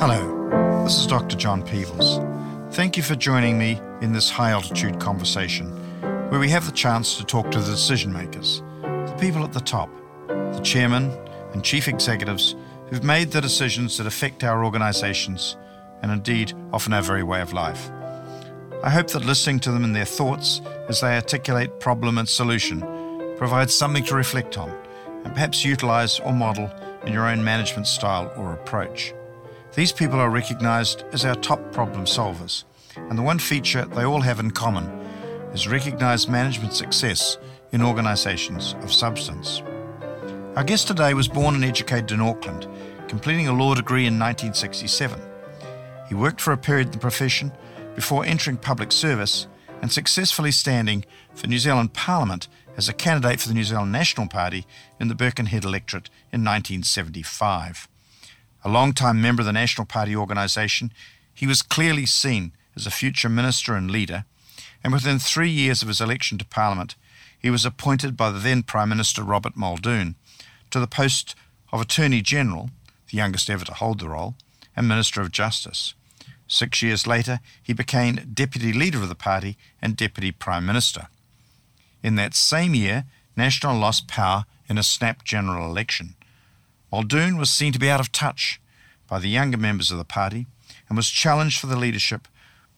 [0.00, 1.36] Hello, this is Dr.
[1.36, 2.20] John Peebles.
[2.76, 5.72] Thank you for joining me in this high altitude conversation
[6.30, 9.60] where we have the chance to talk to the decision makers, the people at the
[9.60, 9.90] top,
[10.28, 11.10] the chairman
[11.52, 12.54] and chief executives
[12.88, 15.56] who've made the decisions that affect our organizations
[16.02, 17.90] and indeed often our very way of life.
[18.84, 22.82] I hope that listening to them and their thoughts as they articulate problem and solution
[23.36, 24.70] provides something to reflect on
[25.24, 26.70] and perhaps utilize or model
[27.04, 29.12] in your own management style or approach.
[29.78, 32.64] These people are recognized as our top problem solvers,
[32.96, 34.86] and the one feature they all have in common
[35.54, 37.38] is recognized management success
[37.70, 39.62] in organizations of substance.
[40.56, 42.66] Our guest today was born and educated in Auckland,
[43.06, 45.22] completing a law degree in 1967.
[46.08, 47.52] He worked for a period in the profession
[47.94, 49.46] before entering public service
[49.80, 51.04] and successfully standing
[51.36, 54.66] for New Zealand Parliament as a candidate for the New Zealand National Party
[54.98, 57.86] in the Birkenhead electorate in 1975.
[58.64, 60.92] A long-time member of the National Party organisation,
[61.32, 64.24] he was clearly seen as a future minister and leader,
[64.82, 66.94] and within three years of his election to Parliament,
[67.38, 70.16] he was appointed by the then Prime Minister Robert Muldoon
[70.70, 71.34] to the post
[71.72, 72.70] of Attorney General,
[73.10, 74.34] the youngest ever to hold the role,
[74.74, 75.94] and Minister of Justice.
[76.46, 81.08] Six years later, he became Deputy Leader of the party and Deputy Prime Minister.
[82.02, 83.04] In that same year,
[83.36, 86.14] National lost power in a snap general election.
[86.90, 88.60] Muldoon was seen to be out of touch
[89.06, 90.46] by the younger members of the party
[90.88, 92.26] and was challenged for the leadership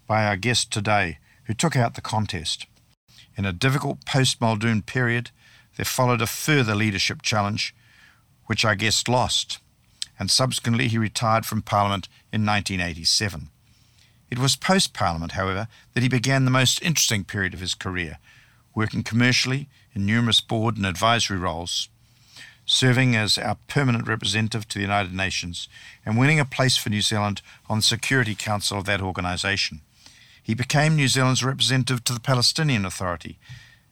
[0.06, 2.66] by our guest today, who took out the contest.
[3.36, 5.31] In a difficult post Muldoon period,
[5.77, 7.75] there followed a further leadership challenge,
[8.47, 9.61] which our guest lost,
[10.19, 13.48] and subsequently he retired from Parliament in 1987.
[14.31, 18.19] It was post Parliament, however, that he began the most interesting period of his career,
[18.75, 21.88] working commercially in numerous board and advisory roles,
[22.70, 25.68] serving as our permanent representative to the United Nations,
[26.06, 29.80] and winning a place for New Zealand on the Security Council of that organisation.
[30.40, 33.41] He became New Zealand's representative to the Palestinian Authority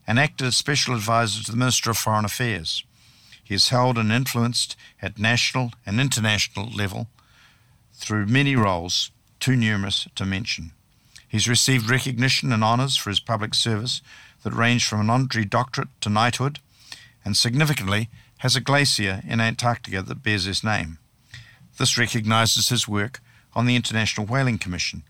[0.06, 2.84] and acted as special advisor to the Minister of Foreign Affairs.
[3.42, 7.08] He has held and influenced at national and international level
[7.94, 10.70] through many roles, too numerous to mention.
[11.26, 14.02] He's received recognition and honours for his public service
[14.44, 16.60] that range from an honorary doctorate to knighthood,
[17.24, 20.98] and significantly has a glacier in Antarctica that bears his name.
[21.78, 23.20] This recognises his work
[23.54, 25.02] on the International Whaling Commission,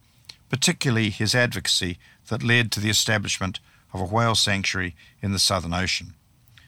[0.49, 3.61] particularly his advocacy that led to the establishment
[3.93, 6.15] of a whale sanctuary in the Southern Ocean.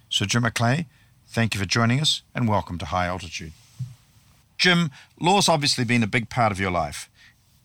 [0.08, 0.86] Sir Jim McLay,
[1.28, 3.52] thank you for joining us and welcome to High Altitude.
[4.58, 7.08] Jim, law's obviously been a big part of your life,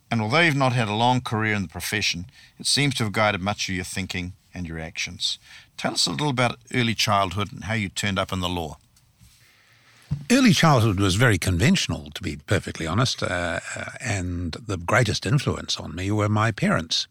[0.10, 2.26] and although you've not had a long career in the profession,
[2.58, 5.38] it seems to have guided much of your thinking and your actions.
[5.78, 8.78] Tell us a little about early childhood and how you turned up in the law.
[10.32, 15.78] Early childhood was very conventional, to be perfectly honest, uh, uh, and the greatest influence
[15.78, 17.08] on me were my parents.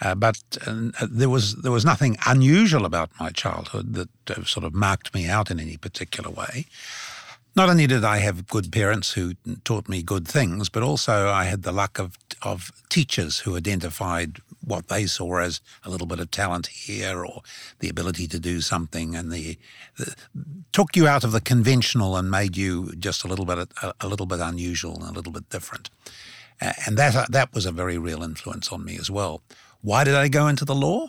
[0.00, 4.64] Uh, but uh, there was there was nothing unusual about my childhood that uh, sort
[4.64, 6.66] of marked me out in any particular way.
[7.54, 11.44] Not only did I have good parents who taught me good things, but also I
[11.44, 16.18] had the luck of of teachers who identified what they saw as a little bit
[16.18, 17.42] of talent here or
[17.78, 19.56] the ability to do something and the,
[19.96, 20.14] the
[20.72, 24.08] took you out of the conventional and made you just a little bit a, a
[24.08, 25.88] little bit unusual and a little bit different.
[26.60, 29.42] And that that was a very real influence on me as well.
[29.82, 31.08] Why did I go into the law?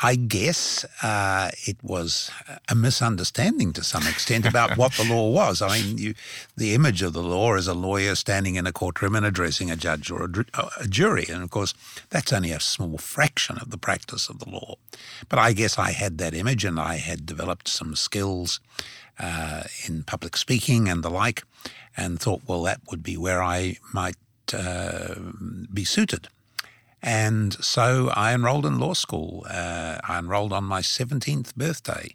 [0.00, 2.30] I guess uh, it was
[2.68, 5.60] a misunderstanding to some extent about what the law was.
[5.60, 6.14] I mean, you,
[6.56, 9.76] the image of the law is a lawyer standing in a courtroom and addressing a
[9.76, 11.26] judge or a, a, jury.
[11.28, 11.74] And of course,
[12.08, 14.76] that's only a small fraction of the practice of the law.
[15.28, 18.60] But I guess I had that image and I had developed some skills
[19.18, 21.44] uh, in public speaking and the like,
[21.96, 24.16] and thought, well, that would be where I might
[24.54, 25.14] uh,
[25.72, 26.28] be suited.
[27.02, 29.44] And so I enrolled in law school.
[29.48, 32.14] Uh, I enrolled on my 17th birthday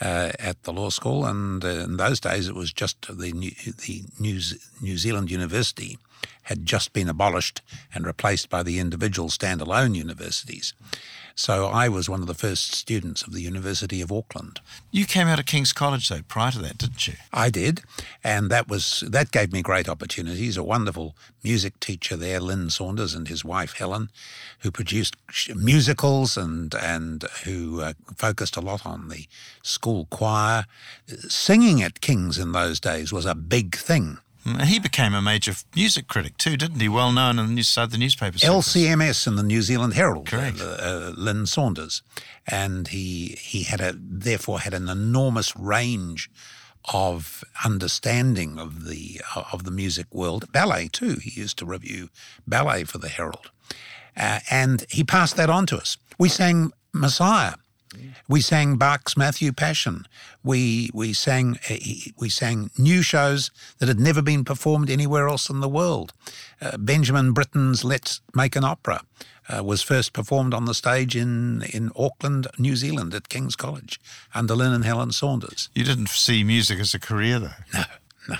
[0.00, 3.50] uh, at the law school, and uh, in those days it was just the New,
[3.86, 4.40] the New,
[4.80, 5.98] New Zealand University
[6.44, 7.60] had just been abolished
[7.94, 10.74] and replaced by the individual standalone universities.
[11.34, 14.60] So I was one of the first students of the University of Auckland.
[14.90, 17.14] You came out of King's College though prior to that, didn't you?
[17.32, 17.82] I did,
[18.22, 20.56] and that was that gave me great opportunities.
[20.56, 24.10] A wonderful music teacher there, Lynn Saunders, and his wife Helen,
[24.60, 25.16] who produced
[25.54, 29.26] musicals and and who uh, focused a lot on the
[29.62, 30.64] school choir.
[31.28, 34.18] Singing at King's in those days was a big thing.
[34.44, 36.88] And he became a major music critic too, didn't he?
[36.88, 38.42] Well known in the, the newspapers.
[38.42, 40.26] LCMS in the New Zealand Herald.
[40.26, 40.60] Correct.
[40.60, 42.02] Uh, uh, Lynn Saunders,
[42.46, 46.30] and he he had a therefore had an enormous range
[46.92, 49.20] of understanding of the
[49.52, 50.50] of the music world.
[50.52, 51.16] Ballet too.
[51.16, 52.08] He used to review
[52.46, 53.50] ballet for the Herald,
[54.16, 55.98] uh, and he passed that on to us.
[56.18, 57.54] We sang Messiah.
[58.28, 60.06] We sang Bach's Matthew Passion.
[60.44, 61.74] We we sang uh,
[62.16, 66.12] we sang new shows that had never been performed anywhere else in the world.
[66.60, 69.02] Uh, Benjamin Britten's Let's Make an Opera
[69.48, 74.00] uh, was first performed on the stage in in Auckland, New Zealand, at King's College
[74.34, 75.68] under Lynn and Helen Saunders.
[75.74, 77.84] You didn't see music as a career, though.
[78.28, 78.36] No, no.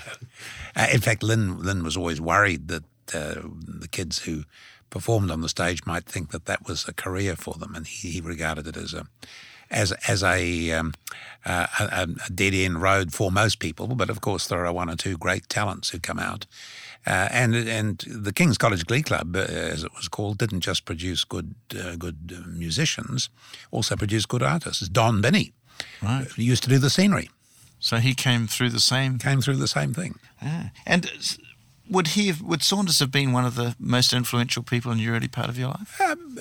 [0.75, 2.83] Uh, in fact, Lynn Lynn was always worried that
[3.13, 4.45] uh, the kids who
[4.91, 8.11] performed on the stage might think that that was a career for them, and he,
[8.11, 9.07] he regarded it as a
[9.71, 10.93] as as a, um,
[11.45, 13.87] uh, a, a dead end road for most people.
[13.87, 16.45] But of course, there are one or two great talents who come out.
[17.07, 20.85] Uh, and and the King's College Glee Club, uh, as it was called, didn't just
[20.85, 23.29] produce good uh, good uh, musicians,
[23.71, 24.87] also produced good artists.
[24.87, 25.53] Don Binney,
[26.03, 27.29] right, used to do the scenery.
[27.79, 29.17] So he came through the same.
[29.17, 30.19] Came through the same thing.
[30.43, 30.69] Ah.
[30.85, 31.11] And
[31.91, 35.09] would he have, would Saunders have been one of the most influential people in the
[35.09, 35.99] early part of your life?
[35.99, 36.39] Um,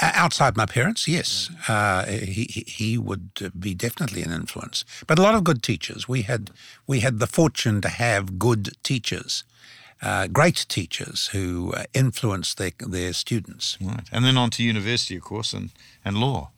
[0.00, 4.84] outside my parents, yes, uh, he he would be definitely an influence.
[5.06, 6.08] But a lot of good teachers.
[6.08, 6.50] We had
[6.86, 9.44] we had the fortune to have good teachers.
[10.00, 13.76] Uh, great teachers who uh, influenced their, their students.
[13.80, 14.08] Right.
[14.12, 15.70] And then on to university, of course, and,
[16.04, 16.50] and law.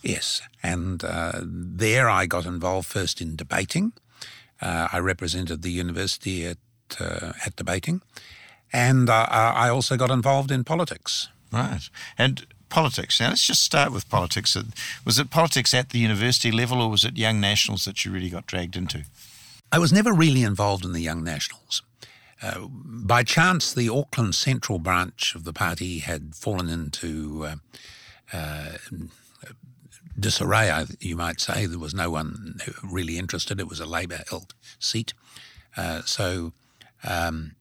[0.00, 0.40] Yes.
[0.62, 3.94] And uh, there I got involved first in debating.
[4.60, 6.58] Uh, I represented the university at
[7.00, 8.02] at debating,
[8.72, 11.28] and uh, I also got involved in politics.
[11.52, 11.88] Right,
[12.18, 13.20] and politics.
[13.20, 14.56] Now let's just start with politics.
[15.04, 18.30] Was it politics at the university level, or was it Young Nationals that you really
[18.30, 19.04] got dragged into?
[19.70, 21.82] I was never really involved in the Young Nationals.
[22.42, 27.56] Uh, by chance, the Auckland Central branch of the party had fallen into uh,
[28.32, 28.72] uh,
[30.18, 31.66] disarray, you might say.
[31.66, 33.60] There was no one really interested.
[33.60, 35.14] It was a Labour held seat.
[35.76, 36.52] Uh, so
[37.04, 37.52] um,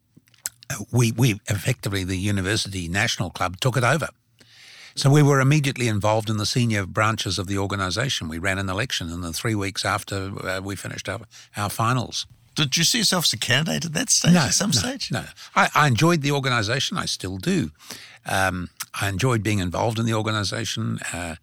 [0.92, 4.10] we, we effectively, the University National Club took it over.
[4.96, 8.28] So we were immediately involved in the senior branches of the organisation.
[8.28, 11.22] We ran an election in the three weeks after uh, we finished our,
[11.58, 12.28] our finals.
[12.56, 14.34] Did you see yourself as a candidate at that stage?
[14.34, 15.12] No, at some no, stage?
[15.12, 15.26] No.
[15.56, 16.98] I, I enjoyed the organisation.
[16.98, 17.72] I still do.
[18.28, 18.70] Um,
[19.02, 21.36] I enjoyed being involved in the organisation, uh,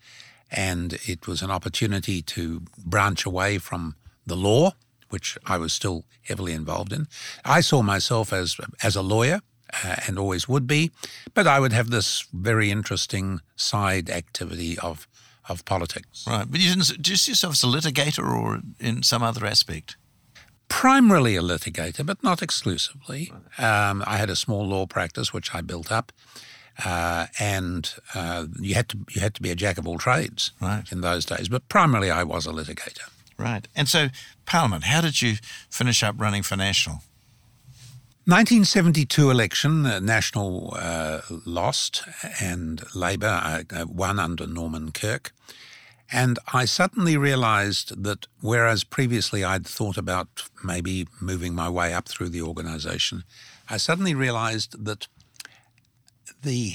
[0.52, 4.74] and it was an opportunity to branch away from the law
[5.10, 7.06] which I was still heavily involved in.
[7.44, 9.40] I saw myself as as a lawyer.
[9.84, 10.90] Uh, and always would be,
[11.32, 15.06] but I would have this very interesting side activity of
[15.48, 16.24] of politics.
[16.26, 17.02] Right, but you didn't.
[17.02, 19.96] Do you see yourself as a litigator or in some other aspect?
[20.68, 23.32] Primarily a litigator, but not exclusively.
[23.58, 26.12] Um, I had a small law practice which I built up,
[26.84, 30.52] uh, and uh, you had to you had to be a jack of all trades
[30.60, 30.90] right.
[30.92, 31.48] in those days.
[31.48, 33.08] But primarily, I was a litigator.
[33.40, 33.66] Right.
[33.74, 34.08] And so,
[34.44, 35.36] Parliament, how did you
[35.70, 36.96] finish up running for National?
[38.26, 42.02] 1972 election, uh, National uh, lost
[42.38, 45.32] and Labour uh, uh, won under Norman Kirk.
[46.12, 52.08] And I suddenly realised that whereas previously I'd thought about maybe moving my way up
[52.08, 53.24] through the organisation,
[53.70, 55.08] I suddenly realised that
[56.42, 56.74] the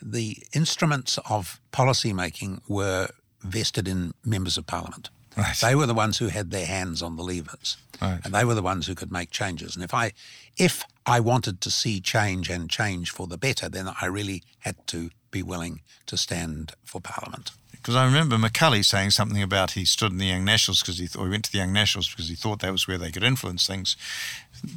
[0.00, 3.08] the instruments of policy making were
[3.42, 5.10] vested in members of parliament.
[5.38, 5.56] Right.
[5.56, 8.20] They were the ones who had their hands on the levers, right.
[8.24, 9.76] and they were the ones who could make changes.
[9.76, 10.12] And if I,
[10.56, 14.84] if I wanted to see change and change for the better, then I really had
[14.88, 17.52] to be willing to stand for Parliament.
[17.78, 21.06] Because I remember Macaulay saying something about he stood in the Young Nationals because he
[21.06, 23.24] thought, he went to the Young Nationals because he thought that was where they could
[23.24, 23.96] influence things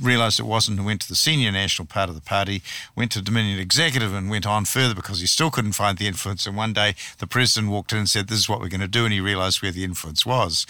[0.02, 2.62] realised it wasn't and went to the senior national part of the party,
[2.96, 6.46] went to Dominion Executive and went on further because he still couldn't find the influence.
[6.46, 8.88] And one day the president walked in and said, This is what we're going to
[8.88, 9.06] do.
[9.06, 10.66] And he realised where the influence was.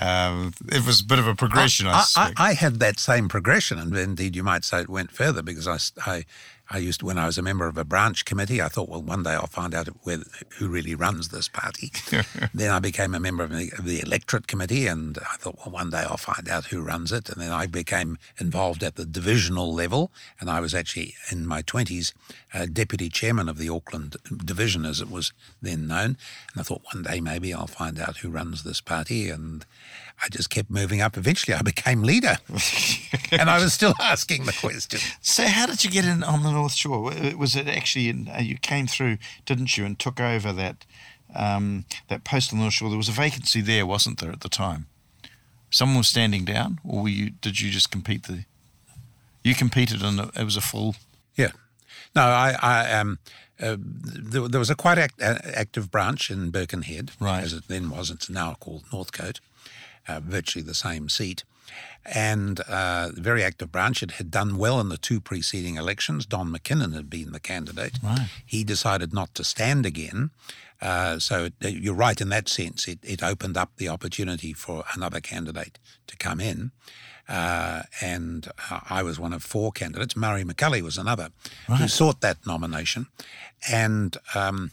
[0.00, 3.28] Um, it was a bit of a progression, I, I, I, I, had that same
[3.28, 3.78] progression.
[3.78, 6.24] And indeed, you might say it went further because I, I
[6.72, 9.02] I used to, when I was a member of a branch committee, I thought, well,
[9.02, 10.20] one day I'll find out where,
[10.56, 11.92] who really runs this party.
[12.54, 15.70] then I became a member of the, of the, electorate committee, and I thought, well,
[15.70, 17.28] one day I'll find out who runs it.
[17.28, 20.10] And then I became involved at the divisional level,
[20.40, 22.14] and I was actually in my 20s
[22.54, 26.16] uh, deputy chairman of the Auckland division, as it was then known.
[26.52, 29.28] And I thought, one day maybe I'll find out who runs this party.
[29.28, 29.66] And
[30.22, 31.16] I just kept moving up.
[31.16, 32.36] Eventually, I became leader,
[33.32, 35.00] and I was still asking the question.
[35.20, 37.12] So, how did you get in on the North Shore?
[37.36, 40.86] Was it actually in, uh, you came through, didn't you, and took over that
[41.34, 42.88] um, that post on the North Shore?
[42.88, 44.86] There was a vacancy there, wasn't there, at the time?
[45.70, 48.44] Someone was standing down, or you, did you just compete the?
[49.42, 50.94] You competed, and it was a full.
[51.34, 51.50] Yeah,
[52.14, 53.18] no, I, I um,
[53.60, 57.42] uh, there, there, was a quite act, uh, active branch in Birkenhead, right.
[57.42, 58.08] as it then was.
[58.08, 59.40] It's now called Northcote
[60.08, 61.44] uh, virtually the same seat.
[62.04, 64.02] and uh, very active branch.
[64.02, 66.26] It had done well in the two preceding elections.
[66.26, 67.98] Don McKinnon had been the candidate.
[68.02, 68.28] Right.
[68.44, 70.30] He decided not to stand again.
[70.80, 72.88] Uh, so it, you're right in that sense.
[72.88, 75.78] It, it opened up the opportunity for another candidate
[76.08, 76.72] to come in.
[77.28, 80.16] Uh, and uh, I was one of four candidates.
[80.16, 81.30] Murray McCully was another
[81.68, 81.80] right.
[81.80, 83.06] who sought that nomination.
[83.70, 84.72] And um,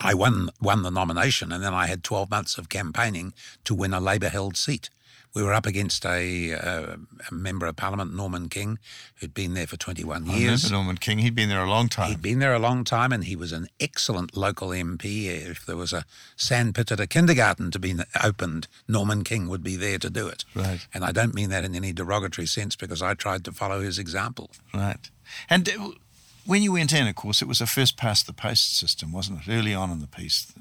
[0.00, 3.32] I won won the nomination, and then I had 12 months of campaigning
[3.64, 4.90] to win a Labor held seat.
[5.36, 6.96] We were up against a, uh,
[7.30, 8.78] a, member of Parliament, Norman King,
[9.16, 10.72] who'd been there for 21 I years.
[10.72, 11.18] Norman King.
[11.18, 12.08] He'd been there a long time.
[12.08, 15.26] He'd been there a long time, and he was an excellent local MP.
[15.26, 19.76] If there was a sandpit at a kindergarten to be opened, Norman King would be
[19.76, 20.46] there to do it.
[20.54, 20.86] Right.
[20.94, 23.98] And I don't mean that in any derogatory sense because I tried to follow his
[23.98, 24.50] example.
[24.72, 25.10] Right.
[25.50, 25.90] And uh,
[26.46, 29.46] when you went in, of course, it was a first past the post system, wasn't
[29.46, 29.50] it?
[29.50, 30.52] Early on in the piece.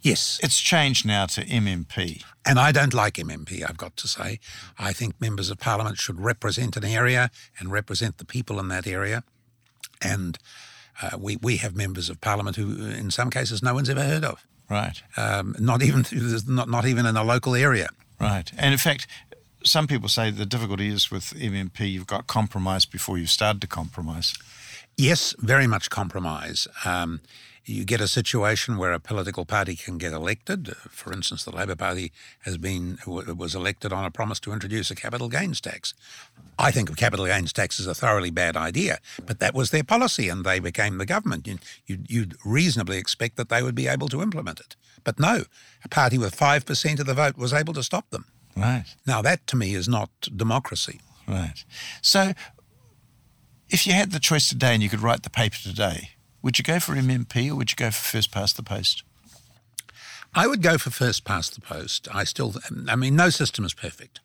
[0.00, 0.38] Yes.
[0.42, 2.22] It's changed now to MMP.
[2.44, 4.38] And I don't like MMP, I've got to say.
[4.78, 8.86] I think members of parliament should represent an area and represent the people in that
[8.86, 9.24] area.
[10.02, 10.38] And
[11.00, 14.24] uh, we, we have members of parliament who, in some cases, no one's ever heard
[14.24, 14.46] of.
[14.68, 15.02] Right.
[15.16, 16.04] Um, not even
[16.46, 17.88] not, not even in a local area.
[18.20, 18.50] Right.
[18.56, 19.06] And in fact,
[19.64, 23.66] some people say the difficulty is with MMP, you've got compromise before you've started to
[23.66, 24.34] compromise.
[24.96, 26.68] Yes, very much compromise.
[26.84, 27.20] Um,
[27.66, 30.74] you get a situation where a political party can get elected.
[30.90, 34.94] For instance, the Labor Party has been was elected on a promise to introduce a
[34.94, 35.94] capital gains tax.
[36.58, 39.82] I think a capital gains tax is a thoroughly bad idea, but that was their
[39.82, 41.46] policy, and they became the government.
[41.46, 45.44] You, you'd reasonably expect that they would be able to implement it, but no,
[45.82, 48.26] a party with five percent of the vote was able to stop them.
[48.56, 51.00] Right now, that to me is not democracy.
[51.26, 51.64] Right.
[52.02, 52.32] So,
[53.68, 56.10] if you had the choice today and you could write the paper today,
[56.42, 59.02] would you go for MMP or would you go for first past the post?
[60.34, 62.08] I would go for first past the post.
[62.12, 62.54] I still,
[62.88, 64.20] I mean, no system is perfect,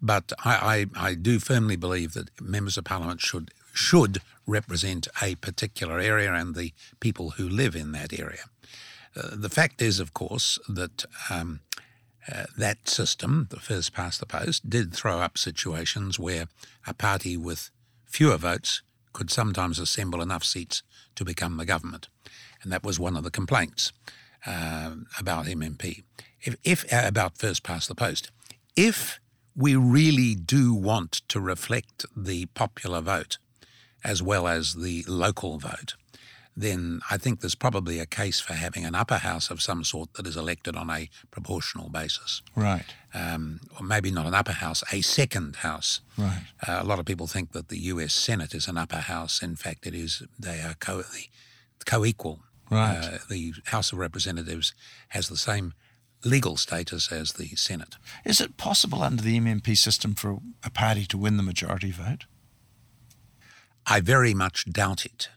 [0.00, 5.34] but I, I, I do firmly believe that members of parliament should should represent a
[5.36, 8.44] particular area and the people who live in that area.
[9.16, 11.60] Uh, the fact is, of course, that um,
[12.32, 16.46] uh, that system, the first past the post, did throw up situations where
[16.86, 17.70] a party with
[18.06, 20.82] fewer votes could sometimes assemble enough seats
[21.14, 22.08] to become the government.
[22.62, 23.92] And that was one of the complaints
[24.46, 26.02] uh, about MMP.
[26.40, 28.30] If, if uh, about first past the post,
[28.76, 29.20] if
[29.56, 33.38] we really do want to reflect the popular vote
[34.02, 35.94] as well as the local vote,
[36.56, 40.14] then I think there's probably a case for having an upper house of some sort
[40.14, 42.42] that is elected on a proportional basis.
[42.54, 42.84] Right.
[43.12, 46.00] Um, or maybe not an upper house, a second house.
[46.16, 46.44] Right.
[46.66, 48.14] Uh, a lot of people think that the U.S.
[48.14, 49.42] Senate is an upper house.
[49.42, 50.22] In fact, it is.
[50.38, 51.26] They are co- the,
[51.84, 52.40] co-equal.
[52.70, 52.98] Right.
[52.98, 54.74] Uh, the House of Representatives
[55.08, 55.74] has the same
[56.24, 57.96] legal status as the Senate.
[58.24, 62.24] Is it possible under the MMP system for a party to win the majority vote?
[63.86, 65.28] I very much doubt it.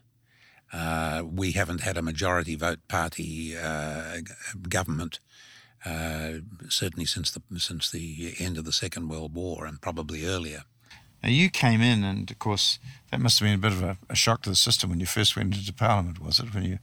[0.73, 4.17] Uh, we haven't had a majority vote party uh,
[4.67, 5.19] government
[5.85, 10.63] uh, certainly since the since the end of the Second World War and probably earlier.
[11.23, 12.79] Now you came in, and of course
[13.11, 15.05] that must have been a bit of a, a, shock to the system when you
[15.05, 16.53] first went into Parliament, was it?
[16.53, 16.79] When you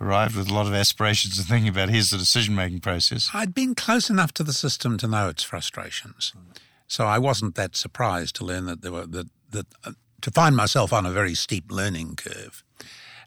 [0.00, 3.30] arrived with a lot of aspirations and thinking about here's the decision-making process.
[3.32, 6.32] I'd been close enough to the system to know its frustrations,
[6.86, 10.56] so I wasn't that surprised to learn that there were that that uh, to find
[10.56, 12.64] myself on a very steep learning curve.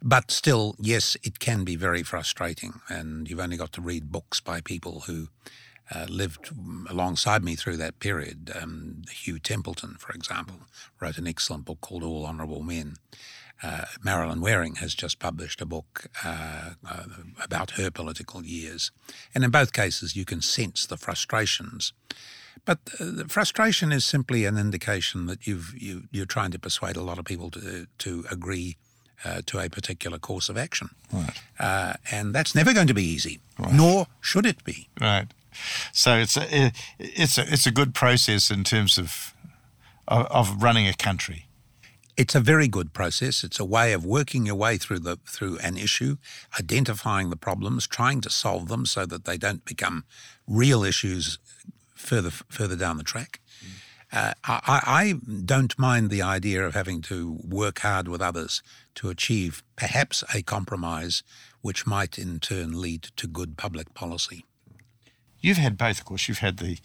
[0.02, 4.40] But still, yes, it can be very frustrating, and you've only got to read books
[4.40, 5.28] by people who
[5.94, 6.52] uh, lived
[6.90, 8.52] alongside me through that period.
[8.56, 10.62] Um, Hugh Templeton, for example,
[11.02, 12.96] wrote an excellent book called All Honourable Men.
[13.62, 17.04] Uh, Marilyn Waring has just published a book uh, uh,
[17.44, 18.92] about her political years.
[19.36, 21.92] And in both cases, you can sense the frustrations.
[22.64, 26.60] But uh, the frustration is simply an indication that you've, you, you are trying to
[26.60, 28.78] persuade a lot of people to, to agree
[29.26, 30.90] uh, to a particular course of action.
[31.12, 31.42] Right.
[31.60, 33.74] Uh, and that's never going to be easy, right.
[33.74, 34.90] nor should it be.
[35.00, 35.28] Right.
[35.92, 39.34] So it's a, it's a, it's a good process in terms of,
[40.08, 41.46] of, of running a country.
[42.16, 43.44] It's a very good process.
[43.44, 46.18] It's a way of working your way through the through an issue,
[46.60, 50.04] identifying the problems, trying to solve them so that they don't become
[50.46, 51.40] real issues
[51.96, 53.40] further further down the track.
[54.12, 55.14] Uh, I, I,
[55.46, 58.64] don't mind the idea of having to work hard with others
[58.96, 61.22] to achieve perhaps a compromise
[61.62, 64.46] which might in turn lead to good public policy.
[65.42, 66.28] You've had both, of course.
[66.28, 66.80] You've had the,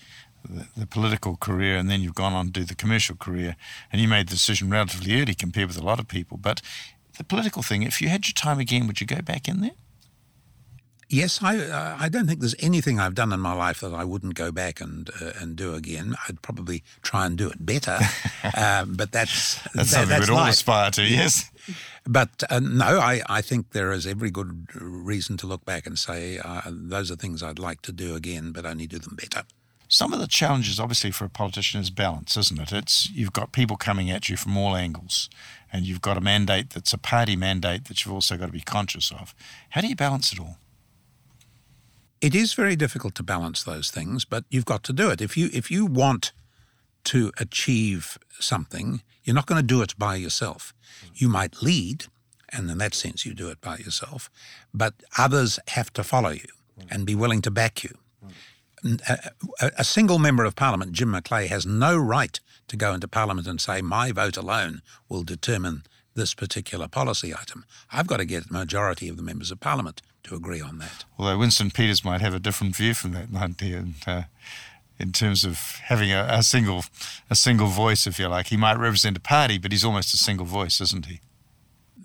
[0.49, 3.57] the, the political career and then you've gone on to do the commercial career,
[3.91, 6.37] and you made the decision relatively early compared with a lot of people.
[6.37, 6.61] But
[7.17, 9.73] the political thing, if you had your time again, would you go back in there?
[11.09, 14.05] Yes, I uh, I don't think there's anything I've done in my life that I
[14.05, 16.15] wouldn't go back and uh, and do again.
[16.29, 17.99] I'd probably try and do it better,
[18.57, 21.03] um, but that's that's that, something that's we'd all aspire to.
[21.03, 21.51] Yes,
[22.07, 25.99] but uh, no, I, I think there is every good reason to look back and
[25.99, 29.43] say uh, those are things I'd like to do again, but only do them better.
[29.89, 32.73] Some of the challenges, obviously, for a politician is balance, isn't it?
[32.73, 35.29] It's you've got people coming at you from all angles,
[35.73, 38.61] and you've got a mandate that's a party mandate that you've also got to be
[38.61, 39.35] conscious of.
[39.71, 40.57] How do you balance it all?
[42.25, 45.21] It is very difficult to balance those things, but you've got to do it.
[45.21, 46.33] If you if you want
[47.13, 50.73] to achieve something, you're not going to do it by yourself.
[51.15, 52.07] You might lead,
[52.49, 54.31] and in that sense, you do it by yourself,
[54.73, 56.49] but others have to follow you
[56.89, 57.91] and be willing to back you.
[59.07, 59.17] Uh,
[59.61, 63.47] a, a, single member of parliament, Jim McLay, has no right to go into parliament
[63.47, 65.83] and say, my vote alone will determine
[66.15, 67.67] this particular policy item.
[67.91, 71.05] I've got to get a majority of the members of parliament to agree on that.
[71.19, 73.73] Although Winston Peters might have a different view from that, might he?
[73.75, 74.23] And, uh,
[74.99, 76.85] in terms of having a, a, single
[77.29, 78.49] a single voice, if you like.
[78.49, 81.21] He might represent a party, but he's almost a single voice, isn't he?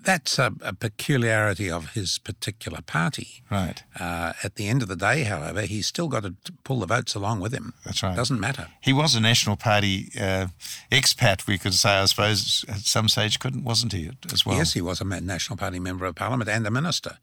[0.02, 3.42] That's a, a peculiarity of his particular party.
[3.50, 3.82] Right.
[3.98, 7.14] Uh, at the end of the day, however, he's still got to pull the votes
[7.14, 7.74] along with him.
[7.84, 8.16] That's right.
[8.16, 8.68] Doesn't matter.
[8.80, 10.48] He was a National Party uh,
[10.90, 14.56] expat, we could say, I suppose, at some stage, couldn't, wasn't he, as well?
[14.56, 17.18] Yes, he was a National Party member of Parliament and a minister,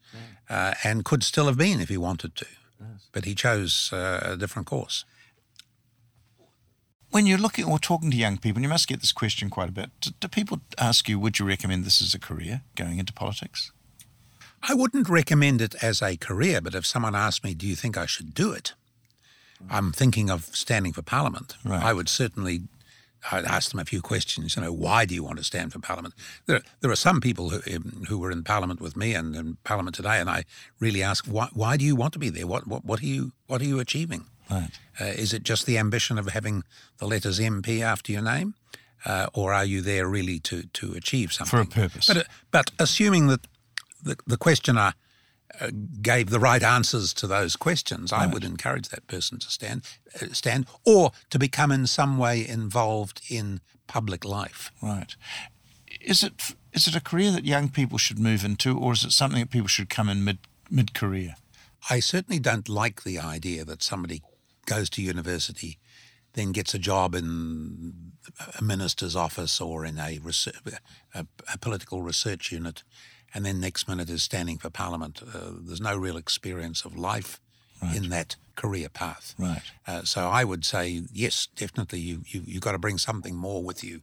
[0.48, 0.56] yeah.
[0.56, 2.46] uh, and could still have been if he wanted to.
[2.80, 3.08] Yes.
[3.12, 5.04] But he chose uh, a different course
[7.10, 9.68] when you're looking or talking to young people, and you must get this question quite
[9.68, 12.98] a bit, do, do, people ask you, would you recommend this as a career, going
[12.98, 13.72] into politics?
[14.62, 17.96] I wouldn't recommend it as a career, but if someone asked me, do you think
[17.96, 18.74] I should do it?
[19.70, 21.56] I'm thinking of standing for Parliament.
[21.64, 21.82] Right.
[21.82, 22.62] I would certainly
[23.32, 24.56] I'd ask them a few questions.
[24.56, 26.14] You know, why do you want to stand for Parliament?
[26.46, 29.56] There, there are some people who um, who were in Parliament with me and in
[29.64, 30.44] Parliament today, and I
[30.78, 32.46] really ask, why, why do you want to be there?
[32.46, 34.26] What, what, what are you, what are you achieving?
[34.50, 34.70] Right.
[35.00, 36.64] Uh, is it just the ambition of having
[36.98, 38.54] the letters MP after your name?
[39.04, 41.50] Uh, or are you there really to, to achieve something?
[41.50, 42.08] For a purpose.
[42.08, 43.46] But, uh, but assuming that
[44.02, 44.94] the, the questioner
[45.60, 45.70] uh,
[46.02, 48.22] gave the right answers to those questions, right.
[48.22, 49.82] I would encourage that person to stand,
[50.20, 54.70] uh, stand or to become in some way involved in public life.
[54.82, 55.14] Right.
[56.00, 59.12] Is it is it a career that young people should move into, or is it
[59.12, 60.38] something that people should come in mid
[60.70, 61.34] mid career?
[61.90, 64.22] I certainly don't like the idea that somebody
[64.68, 65.78] goes to university,
[66.34, 68.12] then gets a job in
[68.58, 70.56] a minister's office or in a, research,
[71.14, 72.84] a, a political research unit,
[73.34, 75.22] and then next minute is standing for parliament.
[75.22, 77.40] Uh, there's no real experience of life
[77.82, 77.96] right.
[77.96, 79.34] in that career path.
[79.38, 79.62] Right.
[79.86, 82.00] Uh, so I would say yes, definitely.
[82.00, 84.02] You you you've got to bring something more with you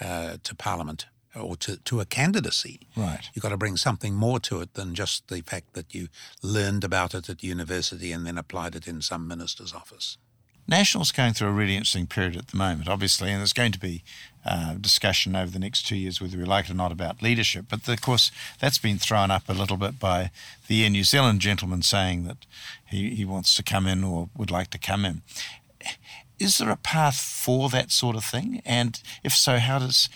[0.00, 2.80] uh, to parliament or to, to a candidacy.
[2.96, 3.20] Right.
[3.34, 6.08] You've got to bring something more to it than just the fact that you
[6.42, 10.16] learned about it at university and then applied it in some minister's office.
[10.68, 13.78] National's going through a really interesting period at the moment, obviously, and there's going to
[13.78, 14.04] be
[14.44, 17.64] uh, discussion over the next two years, whether we like it or not, about leadership.
[17.70, 20.30] But the, of course, that's been thrown up a little bit by
[20.66, 22.44] the Air New Zealand gentleman saying that
[22.86, 25.22] he, he wants to come in or would like to come in.
[26.38, 28.60] Is there a path for that sort of thing?
[28.66, 30.10] And if so, how does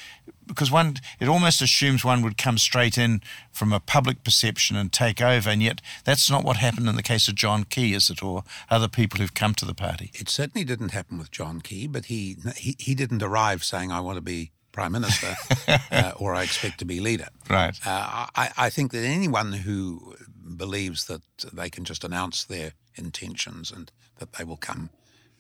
[0.53, 4.93] because one it almost assumes one would come straight in from a public perception and
[4.93, 8.11] take over, and yet that's not what happened in the case of John Key, is
[8.11, 10.11] it, or other people who've come to the party?
[10.15, 14.01] It certainly didn't happen with John Key, but he he, he didn't arrive saying I
[14.01, 15.35] want to be prime minister
[15.91, 17.29] uh, or I expect to be leader.
[17.49, 17.79] Right.
[17.87, 20.17] Uh, I, I think that anyone who
[20.57, 24.91] believes that they can just announce their intentions and that they will come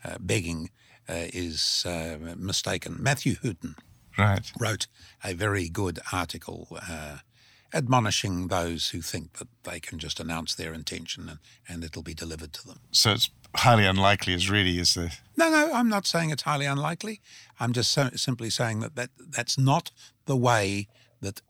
[0.05, 0.71] uh, begging
[1.09, 2.97] uh, is uh, mistaken.
[3.01, 3.77] Matthew Hooton
[4.19, 4.51] right.
[4.59, 4.87] wrote
[5.25, 7.19] a very good article uh,
[7.75, 12.15] admonishing those who think that they can just announce their intention and, and it'll be
[12.15, 12.81] delivered to them.
[12.91, 15.13] So it's highly unlikely, as really is the.
[15.37, 17.21] No, no, I'm not saying it's highly unlikely.
[17.59, 19.91] I'm just so, simply saying that, that that's not
[20.27, 20.89] the way
[21.21, 21.41] that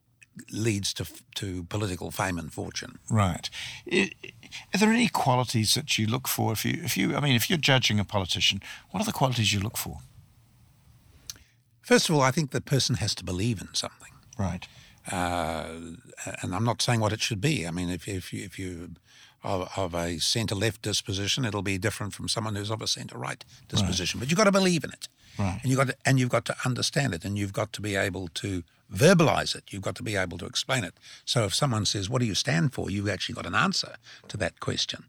[0.50, 2.98] leads to to political fame and fortune.
[3.10, 3.50] Right.
[3.92, 7.50] Are there any qualities that you look for if you if you I mean if
[7.50, 9.98] you're judging a politician, what are the qualities you look for?
[11.82, 14.12] First of all, I think the person has to believe in something.
[14.38, 14.66] Right.
[15.10, 15.66] Uh,
[16.42, 17.66] and I'm not saying what it should be.
[17.66, 18.90] I mean, if, if you, if you
[19.44, 23.18] of, of a centre left disposition, it'll be different from someone who's of a centre
[23.18, 24.18] right disposition.
[24.18, 24.24] Right.
[24.24, 25.58] But you've got to believe in it, right.
[25.62, 27.96] and you got to, and you've got to understand it, and you've got to be
[27.96, 29.64] able to verbalize it.
[29.70, 30.94] You've got to be able to explain it.
[31.24, 33.96] So if someone says, "What do you stand for?" you've actually got an answer
[34.28, 35.04] to that question,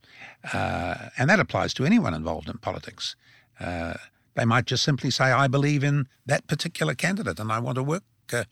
[0.51, 3.15] uh, and that applies to anyone involved in politics.
[3.59, 3.93] Uh,
[4.35, 7.83] they might just simply say, I believe in that particular candidate and I want to
[7.83, 8.43] work uh,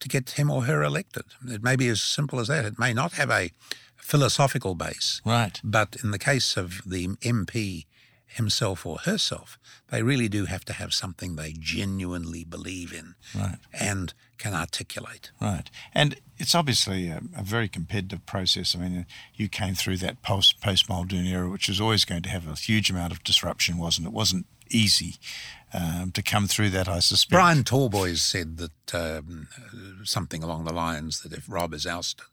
[0.00, 1.24] to get him or her elected.
[1.46, 2.64] It may be as simple as that.
[2.64, 3.50] It may not have a
[3.96, 5.20] philosophical base.
[5.24, 5.60] Right.
[5.62, 7.86] But in the case of the MP
[8.26, 9.58] himself or herself,
[9.90, 13.58] they really do have to have something they genuinely believe in right.
[13.72, 15.32] and can articulate.
[15.40, 15.68] Right.
[15.92, 18.74] And it's obviously a, a, very competitive process.
[18.74, 22.30] I mean, you came through that post post Muldoon era, which was always going to
[22.30, 24.12] have a huge amount of disruption, wasn't it?
[24.12, 25.16] wasn't easy
[25.72, 27.30] um, to come through that, I suspect.
[27.30, 29.48] Brian Talboys said that um,
[30.04, 32.26] something along the lines that if Rob is ousted,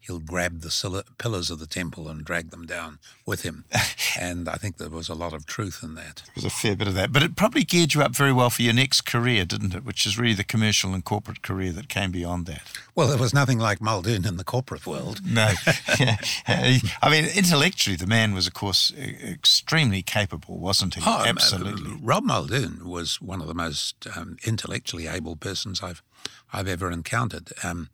[0.00, 3.64] he'll grab the pillars of the temple and drag them down with him.
[4.18, 6.22] and I think there was a lot of truth in that.
[6.26, 7.12] There was a fair bit of that.
[7.12, 9.84] But it probably geared you up very well for your next career, didn't it?
[9.84, 12.62] Which is really the commercial and corporate career that came beyond that.
[12.94, 15.20] Well, there was nothing like Muldoon in the corporate world.
[15.24, 15.52] No.
[16.46, 21.02] I mean, intellectually, the man was, of course, extremely capable, wasn't he?
[21.06, 21.98] Oh, Absolutely.
[22.02, 26.02] Rob Muldoon was one of the most um, intellectually able persons I've
[26.52, 27.52] I've ever encountered.
[27.62, 27.90] Um,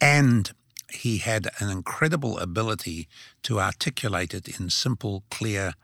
[0.00, 0.52] and
[0.90, 3.08] he had an incredible ability
[3.42, 5.74] to articulate it in simple, clear,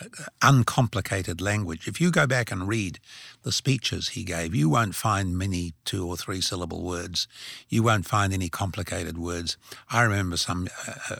[0.00, 1.86] uh, uncomplicated language.
[1.86, 2.98] If you go back and read
[3.42, 7.28] the speeches he gave, you won't find many two or three syllable words.
[7.68, 9.56] You won't find any complicated words.
[9.90, 11.16] I remember some uh, uh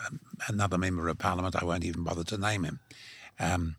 [0.48, 1.60] another member of parliament.
[1.60, 2.80] I won't even bother to name him.
[3.38, 3.76] Um,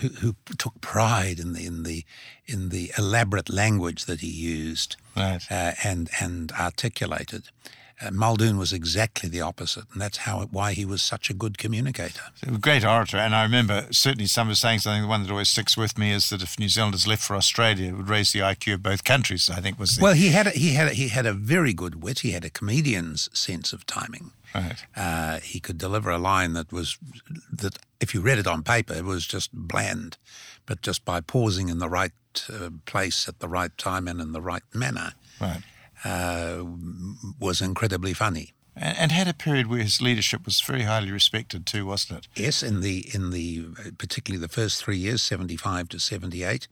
[0.00, 2.04] who, who, took pride in the in the
[2.46, 5.40] in the elaborate language that he used right.
[5.50, 7.48] uh, and and articulated.
[7.98, 11.56] Uh, Muldoon was exactly the opposite, and that's how why he was such a good
[11.56, 12.20] communicator.
[12.46, 15.02] A great orator, and I remember certainly some of saying something.
[15.02, 17.88] The one that always sticks with me is that if New Zealanders left for Australia,
[17.88, 19.48] it would raise the IQ of both countries.
[19.48, 20.02] I think was the...
[20.02, 20.12] well.
[20.12, 22.18] He had a, he had a, he had a very good wit.
[22.18, 24.32] He had a comedian's sense of timing.
[24.54, 24.84] Right.
[24.94, 26.98] Uh, he could deliver a line that was
[27.50, 30.18] that if you read it on paper, it was just bland,
[30.66, 32.12] but just by pausing in the right
[32.52, 35.14] uh, place at the right time and in the right manner.
[35.40, 35.62] Right
[36.06, 36.64] uh,
[37.40, 38.52] was incredibly funny.
[38.76, 42.28] And, and, had a period where his leadership was very highly respected too, wasn't it?
[42.34, 46.68] Yes, in the in the particularly the first three years, seventy five to seventy eight.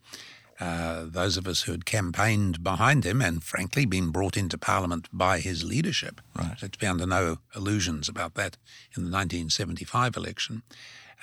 [0.60, 5.08] Uh, those of us who had campaigned behind him and frankly been brought into Parliament
[5.12, 6.20] by his leadership.
[6.36, 6.56] Right.
[6.62, 8.56] Let's be under no illusions about that
[8.96, 10.62] in the 1975 election.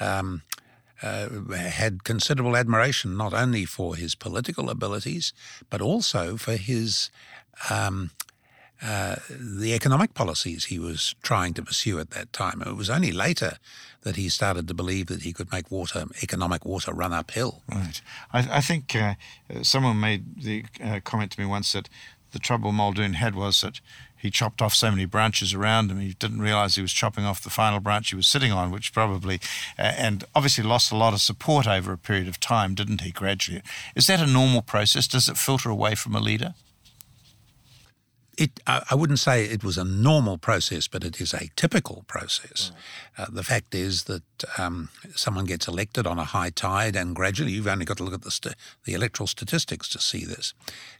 [0.01, 0.41] Um,
[1.01, 5.33] uh, had considerable admiration not only for his political abilities,
[5.69, 7.09] but also for his
[7.69, 8.11] um,
[8.83, 12.61] uh, the economic policies he was trying to pursue at that time.
[12.61, 13.57] It was only later
[14.01, 17.61] that he started to believe that he could make water, economic water, run uphill.
[17.71, 18.01] Right.
[18.33, 19.13] I, I think uh,
[19.61, 21.89] someone made the uh, comment to me once that
[22.31, 23.81] the trouble Muldoon had was that
[24.17, 27.43] he chopped off so many branches around him, he didn't realize he was chopping off
[27.43, 29.39] the final branch he was sitting on, which probably,
[29.79, 33.11] uh, and obviously lost a lot of support over a period of time, didn't he,
[33.11, 33.63] gradually?
[33.95, 35.07] Is that a normal process?
[35.07, 36.53] Does it filter away from a leader?
[38.37, 42.71] It, I wouldn't say it was a normal process, but it is a typical process.
[43.17, 43.27] Right.
[43.27, 44.23] Uh, the fact is that
[44.57, 48.13] um, someone gets elected on a high tide, and gradually, you've only got to look
[48.13, 50.53] at the, st- the electoral statistics to see this.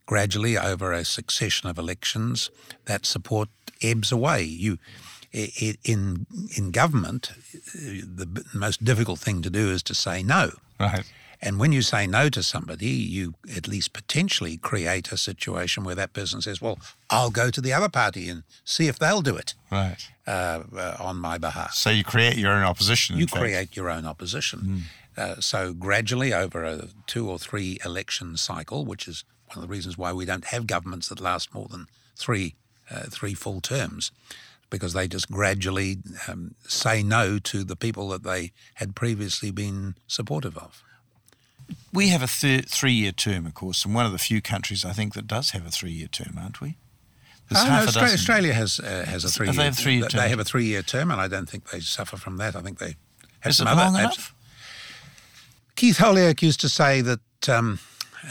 [0.06, 2.52] Gradually, over a succession of elections,
[2.86, 3.50] that support
[3.82, 4.44] ebbs away.
[4.44, 4.78] You,
[5.32, 6.26] in
[6.58, 7.32] in government,
[7.74, 10.52] the most difficult thing to do is to say no.
[10.80, 11.06] Right.
[11.44, 15.96] And when you say no to somebody, you at least potentially create a situation where
[15.96, 16.78] that person says, "Well,
[17.10, 19.98] I'll go to the other party and see if they'll do it." Right.
[20.28, 21.74] Uh, uh, on my behalf.
[21.74, 23.18] So you create your own opposition.
[23.18, 24.60] You create your own opposition.
[24.60, 24.82] Mm.
[25.18, 29.68] Uh, so gradually, over a two or three election cycle, which is one of the
[29.68, 32.56] reasons why we don't have governments that last more than three
[32.90, 34.12] uh, three full terms,
[34.70, 39.96] because they just gradually um, say no to the people that they had previously been
[40.08, 40.84] supportive of.
[41.94, 44.94] We have a th- three-year term, of course, and one of the few countries I
[44.94, 46.78] think that does have a three-year term, aren't we?
[47.54, 49.52] Oh, no, Australia, Australia, has uh, has a three.
[49.52, 50.22] They have three-year term.
[50.22, 52.56] They have a three-year term, and I don't think they suffer from that.
[52.56, 52.96] I think they
[53.42, 53.82] have Is some it other.
[53.82, 54.34] long enough?
[55.76, 57.80] Keith Holyoake used to say that um,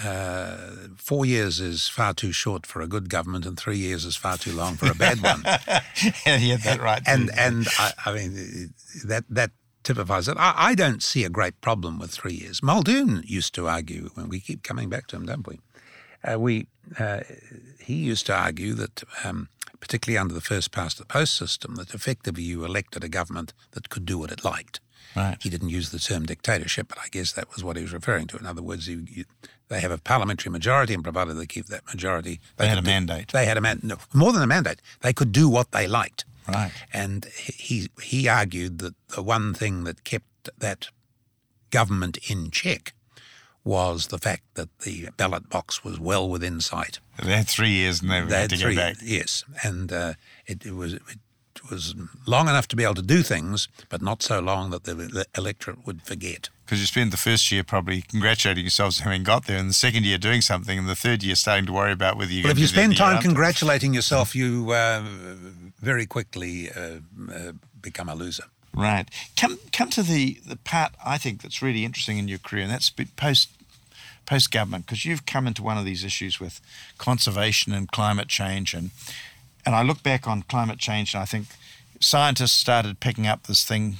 [0.04, 0.56] uh,
[0.96, 4.38] four years is far too short for a good government, and three years is far
[4.38, 5.42] too long for a bad one.
[6.24, 7.02] yeah, he had that right.
[7.06, 8.72] And and I, I mean
[9.04, 9.50] that that
[9.82, 10.36] typifies it.
[10.38, 12.62] I, I, don't see a great problem with three years.
[12.62, 15.60] Muldoon used to argue, and we keep coming back to him, don't we?
[16.22, 16.66] Uh, we
[16.98, 17.20] uh,
[17.78, 19.48] he used to argue that, um,
[19.80, 23.88] particularly under the first past the post system, that effectively you elected a government that
[23.88, 24.80] could do what it liked.
[25.16, 25.36] Right.
[25.40, 28.26] He didn't use the term dictatorship, but I guess that was what he was referring
[28.28, 28.36] to.
[28.36, 29.24] In other words, you, you,
[29.68, 32.82] they have a parliamentary majority, and provided they keep that majority, they, they had a
[32.82, 33.32] do, mandate.
[33.32, 33.84] They had a mandate.
[33.84, 34.80] No, more than a mandate.
[35.00, 36.24] They could do what they liked.
[36.52, 36.72] Right.
[36.92, 40.88] And he he argued that the one thing that kept that
[41.70, 42.94] government in check
[43.62, 46.98] was the fact that the ballot box was well within sight.
[47.22, 48.96] They had three years and they, they had to three, go back.
[49.02, 50.14] Yes, and uh,
[50.46, 51.02] it, it, was it
[51.68, 51.94] was
[52.26, 55.86] long enough to be able to do things, but not so long that the, electorate
[55.86, 56.48] would forget.
[56.64, 60.04] Because you spend the first year probably congratulating yourselves having got there, and the second
[60.04, 62.44] year doing something, and the third year starting to worry about whether you.
[62.44, 65.02] Well, if you spend time congratulating yourself, you uh,
[65.80, 66.98] very quickly uh,
[67.32, 68.44] uh, become a loser.
[68.72, 69.06] Right.
[69.36, 72.72] Come come to the the part I think that's really interesting in your career, and
[72.72, 73.50] that's post
[74.26, 76.60] post government, because you've come into one of these issues with
[76.98, 78.90] conservation and climate change, and
[79.64, 81.46] and I look back on climate change, and I think
[82.00, 83.96] scientists started picking up this thing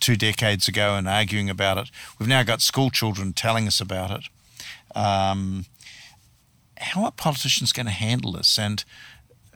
[0.00, 1.90] two decades ago and arguing about it.
[2.18, 4.28] We've now got school children telling us about it.
[4.96, 5.66] Um,
[6.78, 8.58] how are politicians going to handle this?
[8.58, 8.84] And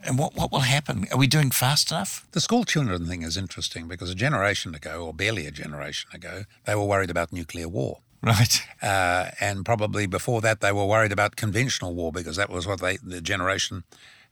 [0.05, 1.07] and what, what will happen?
[1.12, 2.26] Are we doing fast enough?
[2.33, 6.44] The school children thing is interesting because a generation ago, or barely a generation ago,
[6.64, 8.00] they were worried about nuclear war.
[8.20, 8.62] Right.
[8.81, 12.81] Uh, and probably before that, they were worried about conventional war because that was what
[12.81, 13.85] they, the generation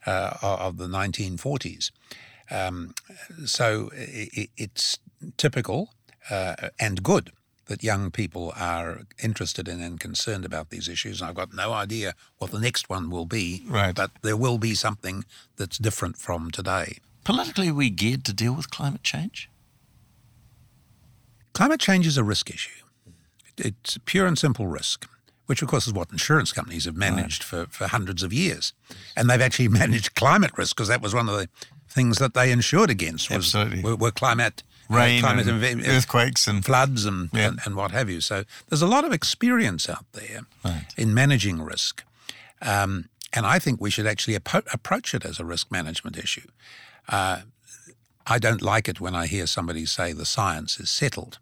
[0.07, 1.91] uh, of the 1940s.
[2.51, 2.95] Um,
[3.45, 4.99] so it, it's
[5.37, 5.91] typical
[6.31, 7.31] uh, and good
[7.67, 11.23] that young people are interested in and concerned about these issues.
[11.23, 13.95] I've got no idea what the next one will be, right.
[13.95, 15.25] but there will be something
[15.57, 16.99] that's different from today.
[17.23, 19.49] Politically, are we geared to deal with climate change?
[21.53, 22.85] Climate change is a risk issue.
[23.57, 25.07] It's pure and simple risk,
[25.51, 27.67] which, of course, is what insurance companies have managed right.
[27.67, 28.73] for, for hundreds of years.
[29.17, 31.49] And they've actually managed climate risk because that was one of the
[31.89, 33.83] things that they insured against was, Absolutely.
[33.83, 37.49] were, were climate rain, climate and earthquakes, and floods, and, yeah.
[37.49, 38.21] and, and what have you.
[38.21, 40.87] So there's a lot of experience out there right.
[40.97, 42.05] in managing risk,
[42.63, 46.47] um, and I think we should actually ap- approach it as a risk management issue.
[47.09, 47.41] Uh,
[48.25, 51.41] I don't like it when I hear somebody say the science is settled.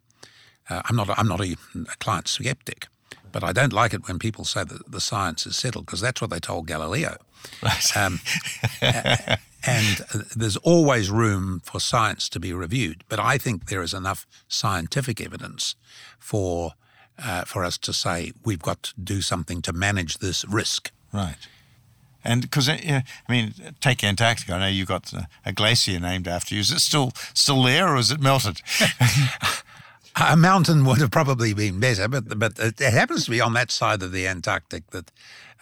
[0.70, 1.10] Uh, I'm not.
[1.18, 2.88] I'm not a, a climate skeptic,
[3.32, 6.20] but I don't like it when people say that the science is settled because that's
[6.20, 7.16] what they told Galileo.
[7.62, 7.92] Right.
[7.96, 8.20] Um,
[9.66, 13.04] and uh, there's always room for science to be reviewed.
[13.08, 15.74] But I think there is enough scientific evidence
[16.18, 16.72] for
[17.18, 20.92] uh, for us to say we've got to do something to manage this risk.
[21.12, 21.48] Right.
[22.24, 24.54] And because uh, I mean, take Antarctica.
[24.54, 25.12] I know you've got
[25.44, 26.60] a glacier named after you.
[26.60, 28.60] Is it still still there, or is it melted?
[30.20, 33.70] a mountain would have probably been better, but but it happens to be on that
[33.70, 35.10] side of the Antarctic that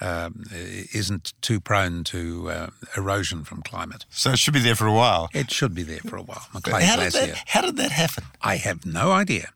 [0.00, 2.66] um, isn't too prone to uh,
[2.96, 4.04] erosion from climate.
[4.10, 5.28] So it should be there for a while.
[5.32, 6.46] It should be there for a while.
[6.52, 8.24] How Did that, how did that happen?
[8.42, 9.48] I have no idea.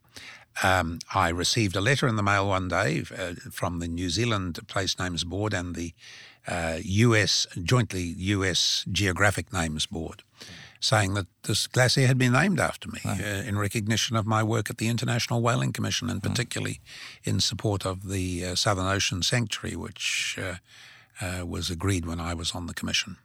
[0.62, 4.58] Um, I received a letter in the mail one day uh, from the New Zealand
[4.68, 5.94] Place Names Board and the
[6.46, 10.22] uh, US, jointly US Geographic Names Board
[10.80, 14.70] saying that this glacier had been named after me uh, in recognition of my work
[14.70, 16.80] at the International Whaling Commission, and particularly
[17.22, 20.54] in support of the uh, Southern Ocean Sanctuary, which uh,
[21.20, 23.18] uh, was agreed when I was on the commission.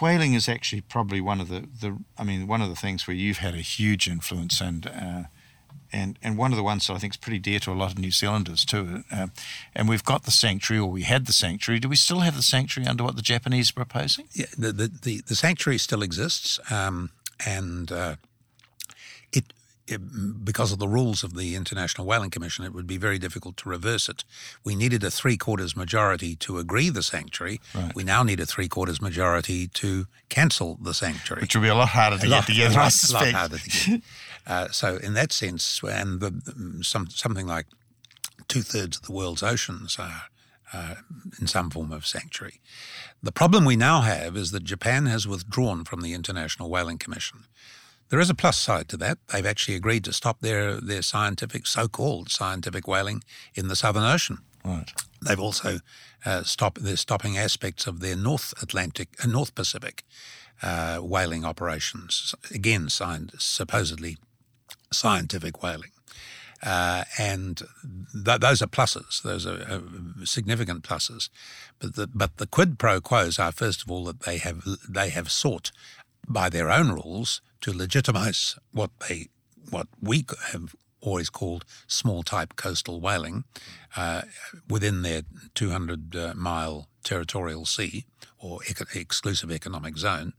[0.00, 3.16] Whaling is actually probably one of the, the I mean, one of the things where
[3.16, 5.22] you've had a huge influence and uh,
[5.92, 7.92] and and one of the ones that I think is pretty dear to a lot
[7.92, 9.04] of New Zealanders too.
[9.10, 9.28] Uh,
[9.74, 11.80] and we've got the sanctuary, or we had the sanctuary.
[11.80, 14.26] Do we still have the sanctuary under what the Japanese are proposing?
[14.32, 17.10] Yeah, the the, the, the sanctuary still exists, um,
[17.44, 18.16] and uh,
[19.86, 23.56] it, because of the rules of the International Whaling Commission, it would be very difficult
[23.58, 24.24] to reverse it.
[24.64, 27.60] We needed a three quarters majority to agree the sanctuary.
[27.74, 27.94] Right.
[27.94, 31.74] We now need a three quarters majority to cancel the sanctuary, which will be a
[31.74, 32.74] lot harder to a get together.
[32.76, 34.02] A lot, lot harder to get.
[34.48, 37.66] Uh, so in that sense, and the, some, something like
[38.46, 40.22] two thirds of the world's oceans are
[40.72, 40.94] uh,
[41.40, 42.60] in some form of sanctuary.
[43.22, 47.44] The problem we now have is that Japan has withdrawn from the International Whaling Commission.
[48.08, 49.18] There is a plus side to that.
[49.32, 53.22] They've actually agreed to stop their, their scientific, so-called scientific whaling
[53.54, 54.38] in the Southern Ocean.
[54.64, 54.92] Right.
[55.22, 55.78] They've also
[56.24, 56.82] uh, stopped.
[56.82, 60.04] They're stopping aspects of their North Atlantic, uh, North Pacific
[60.62, 62.34] uh, whaling operations.
[62.52, 64.18] Again, signed supposedly
[64.92, 65.90] scientific whaling.
[66.62, 67.62] Uh, and
[68.24, 69.22] th- those are pluses.
[69.22, 69.80] Those are uh,
[70.24, 71.28] significant pluses.
[71.78, 75.10] But the, but the quid pro quos are first of all that they have they
[75.10, 75.70] have sought
[76.28, 79.28] by their own rules to legitimise what they
[79.70, 83.44] what we have always called small type coastal whaling
[83.96, 84.22] uh,
[84.68, 85.22] within their
[85.54, 88.04] 200 uh, mile territorial sea
[88.38, 88.60] or
[88.94, 90.32] exclusive economic zone,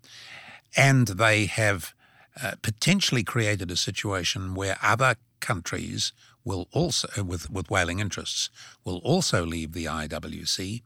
[0.76, 1.93] and they have
[2.41, 8.50] uh, potentially created a situation where other countries will also, with, with whaling interests,
[8.86, 10.82] will also leave the IWC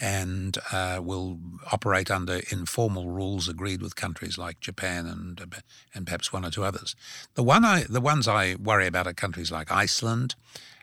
[0.00, 1.38] and uh, will
[1.70, 5.62] operate under informal rules agreed with countries like Japan and
[5.94, 6.96] and perhaps one or two others.
[7.34, 10.34] The one I, the ones I worry about are countries like Iceland,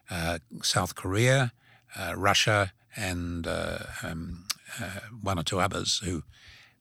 [0.10, 1.52] uh, South Korea,
[1.98, 4.46] uh, Russia, and uh, um,
[4.80, 6.24] uh, one or two others who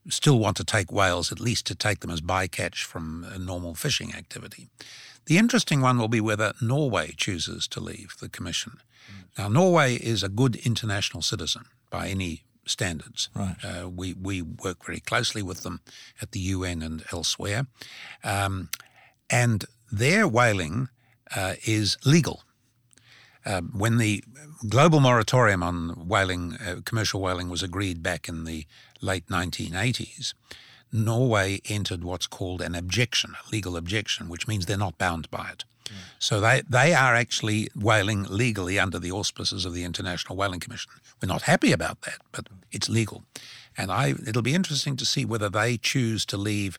[0.09, 4.15] still want to take whales, at least to take them as bycatch from normal fishing
[4.15, 4.69] activity.
[5.27, 8.79] The interesting one will be whether Norway chooses to leave the Commission.
[9.39, 13.29] Now, Norway is a good international citizen by any standards.
[13.35, 13.57] Right.
[13.63, 15.81] Uh, we, we work very closely with them
[16.21, 17.67] at the UN and elsewhere.
[18.25, 18.71] Um,
[19.31, 20.89] and their whaling
[21.35, 22.43] uh, is legal.
[23.45, 24.25] Uh, when the
[24.69, 28.67] global moratorium on whaling, uh, commercial whaling, was agreed back in the
[29.01, 30.35] late 1980s,
[30.93, 35.51] Norway entered what's called an objection, a legal objection, which means they're not bound by
[35.53, 35.65] it.
[36.19, 40.91] So they, they are actually whaling legally under the auspices of the International Whaling Commission.
[41.21, 43.23] We're not happy about that, but it's legal.
[43.77, 46.79] And I, it'll be interesting to see whether they choose to leave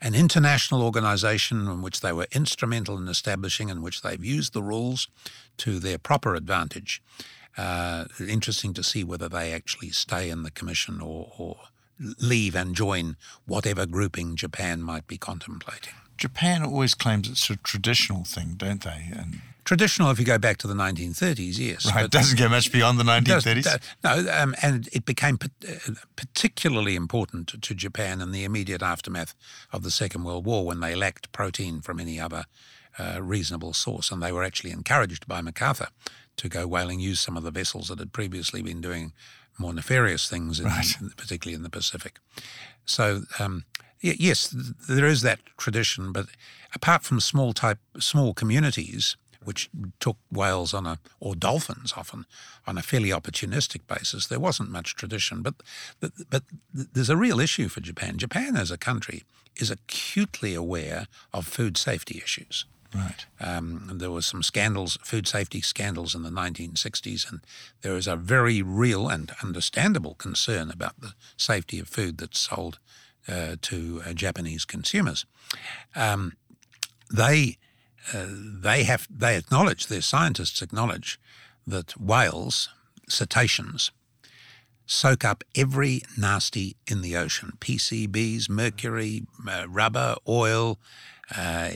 [0.00, 4.62] an international organization in which they were instrumental in establishing, and which they've used the
[4.62, 5.08] rules
[5.56, 7.02] to their proper advantage.
[7.56, 11.56] Uh, interesting to see whether they actually stay in the commission or, or
[12.20, 15.94] leave and join whatever grouping Japan might be contemplating.
[16.16, 19.10] Japan always claims it's a traditional thing, don't they?
[19.14, 21.92] And traditional, if you go back to the 1930s, yes.
[21.92, 23.62] Right, it doesn't go much beyond the 1930s.
[23.62, 28.82] Does, no, um, and it became uh, particularly important to, to Japan in the immediate
[28.82, 29.34] aftermath
[29.72, 32.44] of the Second World War when they lacked protein from any other
[32.98, 35.88] uh, reasonable source, and they were actually encouraged by MacArthur
[36.36, 39.12] to go whaling, use some of the vessels that had previously been doing
[39.58, 40.96] more nefarious things, in, right.
[41.16, 42.18] particularly in the Pacific.
[42.84, 43.64] So, um,
[44.00, 44.48] yes,
[44.88, 46.26] there is that tradition, but
[46.74, 52.26] apart from small type, small communities, which took whales on a, or dolphins often,
[52.66, 55.42] on a fairly opportunistic basis, there wasn't much tradition.
[55.42, 55.54] But,
[56.00, 58.18] but, but there's a real issue for Japan.
[58.18, 59.22] Japan as a country
[59.56, 62.64] is acutely aware of food safety issues.
[62.94, 63.26] Right.
[63.40, 67.40] Um, there were some scandals, food safety scandals in the 1960s, and
[67.82, 72.78] there is a very real and understandable concern about the safety of food that's sold
[73.28, 75.26] to uh, Japanese consumers.
[75.94, 76.36] Um,
[77.12, 77.58] they
[78.12, 81.18] uh, they have they acknowledge their scientists acknowledge
[81.66, 82.68] that whales,
[83.08, 83.90] cetaceans,
[84.86, 90.78] soak up every nasty in the ocean: PCBs, mercury, uh, rubber, oil,
[91.36, 91.70] uh,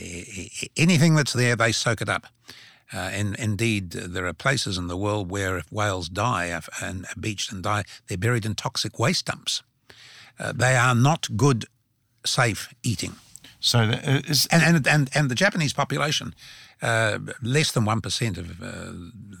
[0.77, 2.27] anything that's there, they soak it up.
[2.93, 7.51] Uh, and indeed, there are places in the world where if whales die and beached
[7.51, 9.63] and die, they're buried in toxic waste dumps.
[10.41, 11.65] Uh, they are not good,
[12.25, 13.15] safe eating.
[13.59, 16.33] So, uh, is, and, and and and the Japanese population,
[16.81, 18.93] uh, less than one percent of uh,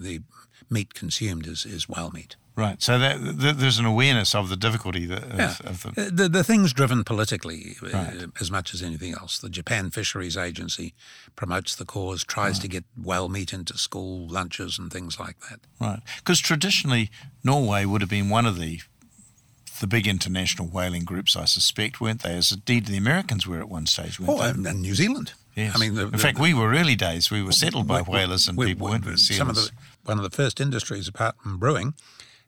[0.03, 0.21] the
[0.69, 2.35] meat consumed is is whale meat.
[2.55, 2.83] Right.
[2.83, 3.17] So that,
[3.57, 5.55] there's an awareness of the difficulty that, of, yeah.
[5.63, 6.11] of the...
[6.11, 6.29] The...
[6.29, 9.39] the thing's driven politically uh, as much as anything else.
[9.39, 10.93] The Japan Fisheries Agency
[11.35, 12.61] promotes the cause, tries right.
[12.61, 15.61] to get whale meat into school lunches and things like that.
[15.79, 16.01] Right.
[16.17, 17.09] Because traditionally,
[17.41, 18.81] Norway would have been one of the
[19.81, 22.35] the big international whaling groups, I suspect, weren't they?
[22.35, 24.69] As indeed the Americans were at one stage, weren't oh, they?
[24.69, 25.33] and New Zealand.
[25.55, 25.75] Yes.
[25.75, 27.29] I mean, the, in the, fact, we were early days.
[27.29, 29.17] We were settled by we, whalers and we, people, we, weren't we?
[29.17, 29.69] Some of the
[30.05, 31.93] one of the first industries, apart from brewing,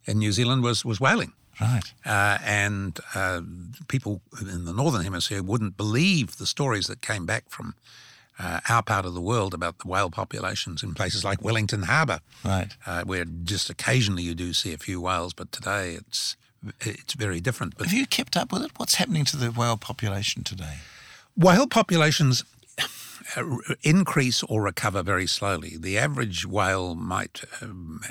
[0.06, 1.34] in New Zealand was was whaling.
[1.60, 1.84] Right.
[2.06, 3.42] Uh, and uh,
[3.88, 7.76] people in the northern hemisphere wouldn't believe the stories that came back from
[8.40, 12.22] uh, our part of the world about the whale populations in places like Wellington Harbour,
[12.44, 16.36] right, uh, where just occasionally you do see a few whales, but today it's
[16.82, 17.78] it's very different.
[17.78, 18.72] But have you kept up with it?
[18.78, 20.78] What's happening to the whale population today?
[21.36, 22.44] Whale populations
[23.84, 25.78] increase or recover very slowly.
[25.78, 28.02] The average whale might, um,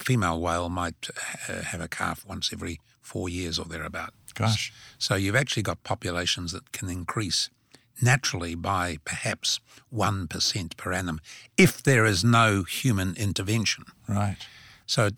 [0.00, 1.08] female whale might
[1.48, 4.12] uh, have a calf once every four years or thereabout.
[4.34, 4.72] Gosh.
[4.98, 7.50] So you've actually got populations that can increase
[8.02, 9.60] naturally by perhaps
[9.92, 11.20] 1% per annum
[11.56, 13.84] if there is no human intervention.
[14.08, 14.38] Right.
[14.86, 15.10] So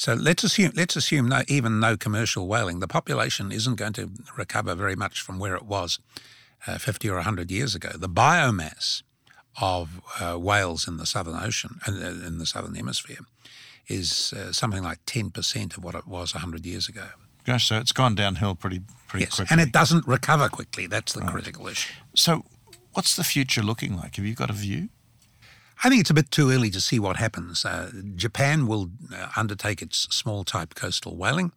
[0.00, 2.80] so let's assume let's assume no, even no commercial whaling.
[2.80, 5.98] The population isn't going to recover very much from where it was
[6.66, 7.90] uh, 50 or 100 years ago.
[7.94, 9.02] The biomass
[9.60, 13.18] of uh, whales in the Southern Ocean, uh, in the Southern Hemisphere,
[13.88, 17.08] is uh, something like 10% of what it was 100 years ago.
[17.44, 19.52] Gosh, so it's gone downhill pretty, pretty yes, quickly.
[19.52, 20.86] and it doesn't recover quickly.
[20.86, 21.30] That's the right.
[21.30, 21.92] critical issue.
[22.14, 22.46] So,
[22.94, 24.16] what's the future looking like?
[24.16, 24.88] Have you got a view?
[25.82, 27.64] I think it's a bit too early to see what happens.
[27.64, 31.52] Uh, Japan will uh, undertake its small type coastal whaling.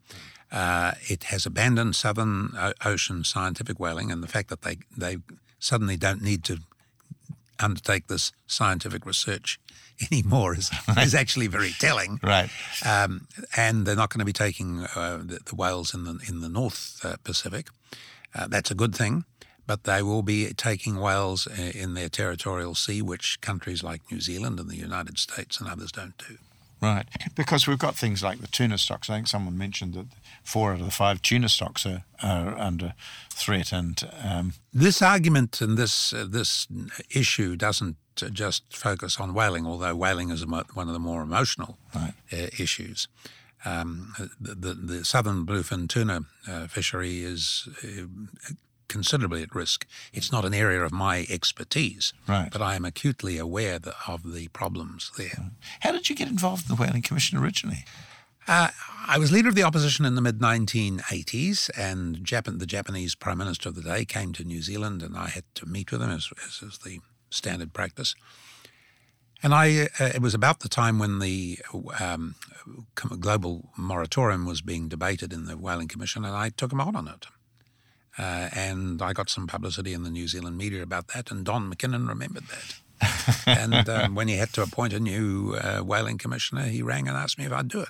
[0.50, 5.18] Uh, it has abandoned Southern Ocean scientific whaling, and the fact that they they
[5.58, 6.58] suddenly don't need to
[7.58, 9.58] undertake this scientific research
[10.12, 12.18] anymore is, is actually very telling.
[12.22, 12.50] Right.
[12.84, 16.40] Um, and they're not going to be taking uh, the, the, whales in the in
[16.40, 17.68] the North uh, Pacific.
[18.34, 19.24] Uh, that's a good thing,
[19.66, 24.20] but they will be taking whales uh, in their territorial sea, which countries like New
[24.20, 26.36] Zealand and the United States and others don't do.
[26.82, 29.08] Right, because we've got things like the tuna stocks.
[29.08, 30.06] I think someone mentioned that
[30.42, 32.94] four out of the five tuna stocks are, are under
[33.30, 33.72] threat.
[33.72, 36.66] And um, this argument and this uh, this
[37.10, 42.12] issue doesn't just focus on whaling, although whaling is one of the more emotional right.
[42.32, 43.08] uh, issues.
[43.64, 48.52] Um, the, the, the, southern bluefin tuna uh, fishery is uh,
[48.88, 49.86] considerably at risk.
[50.12, 52.50] It's not an area of my expertise, right.
[52.50, 55.50] but I am acutely aware of the problems there.
[55.80, 57.84] How did you get involved in the Whaling Commission originally?
[58.46, 58.68] Uh,
[59.06, 63.38] I was leader of the opposition in the mid 1980s, and Japan, the Japanese Prime
[63.38, 66.10] Minister of the day came to New Zealand, and I had to meet with him,
[66.10, 68.14] as, as is the standard practice.
[69.42, 71.58] And I, uh, it was about the time when the
[72.00, 72.34] um,
[72.94, 77.08] global moratorium was being debated in the Whaling Commission, and I took him on on
[77.08, 77.26] it.
[78.18, 81.72] Uh, and I got some publicity in the New Zealand media about that, and Don
[81.72, 82.80] McKinnon remembered that.
[83.46, 87.16] and um, when he had to appoint a new uh, whaling commissioner, he rang and
[87.16, 87.88] asked me if I'd do it.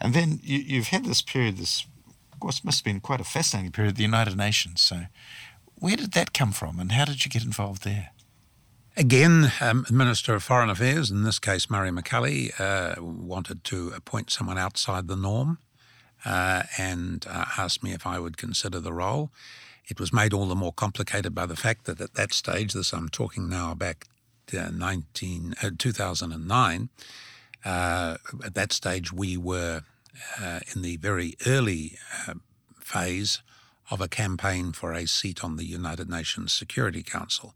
[0.00, 1.86] And then you, have had this period, this
[2.32, 4.82] of course must have been quite a fascinating period, the United Nations.
[4.82, 5.04] So,
[5.76, 8.10] where did that come from, and how did you get involved there?
[8.96, 14.30] Again, um, Minister of Foreign Affairs, in this case Murray McCully, uh, wanted to appoint
[14.30, 15.58] someone outside the norm
[16.24, 19.30] uh, and uh, asked me if I would consider the role.
[19.86, 22.92] It was made all the more complicated by the fact that at that stage, this
[22.92, 24.06] I'm talking now back
[24.48, 26.88] to 19, uh, 2009,
[27.64, 29.82] uh, at that stage we were
[30.40, 32.34] uh, in the very early uh,
[32.80, 33.42] phase
[33.90, 37.54] of a campaign for a seat on the United Nations Security Council.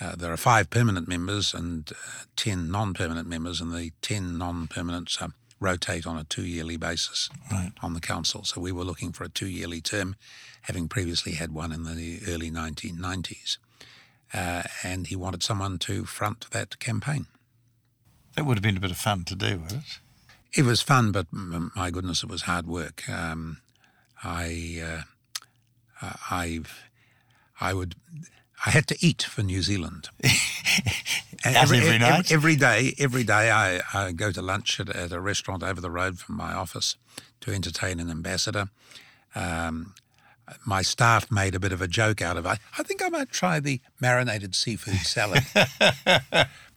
[0.00, 4.36] Uh, there are five permanent members and uh, 10 non permanent members, and the 10
[4.36, 5.18] non permanents
[5.60, 7.72] rotate on a two yearly basis right.
[7.82, 8.44] on the council.
[8.44, 10.16] So we were looking for a two yearly term,
[10.62, 13.58] having previously had one in the early 1990s.
[14.32, 17.26] Uh, and he wanted someone to front that campaign.
[18.34, 20.00] That would have been a bit of fun to do, would it?
[20.52, 23.08] It was fun, but my goodness, it was hard work.
[23.08, 23.58] Um,
[24.22, 24.82] I,
[26.02, 26.60] uh, I,
[27.60, 27.94] I would,
[28.64, 30.08] I had to eat for New Zealand.
[31.44, 32.32] every, every, night?
[32.32, 35.90] Every, day, every day I, I go to lunch at, at, a restaurant over the
[35.90, 36.96] road from my office
[37.40, 38.68] to entertain an ambassador.
[39.34, 39.94] Um,
[40.64, 42.58] my staff made a bit of a joke out of it.
[42.78, 45.44] I think I might try the marinated seafood salad.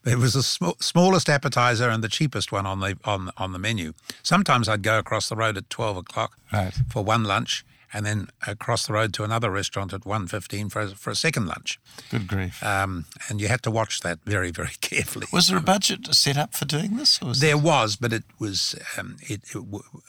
[0.05, 3.59] it was the sm- smallest appetizer and the cheapest one on the on on the
[3.59, 3.93] menu.
[4.24, 6.74] Sometimes I'd go across the road at twelve o'clock right.
[6.89, 10.88] for one lunch, and then across the road to another restaurant at 1.15 for a,
[10.90, 11.80] for a second lunch.
[12.10, 12.62] Good grief.
[12.64, 15.28] Um, and you had to watch that very, very carefully.
[15.32, 17.22] Was there a budget set up for doing this?
[17.22, 19.64] Was there was, but it was um, it, it,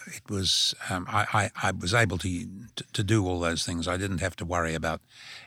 [0.07, 3.87] it, was um, I, I, I, was able to, to, to do all those things.
[3.87, 5.01] I didn't have to worry about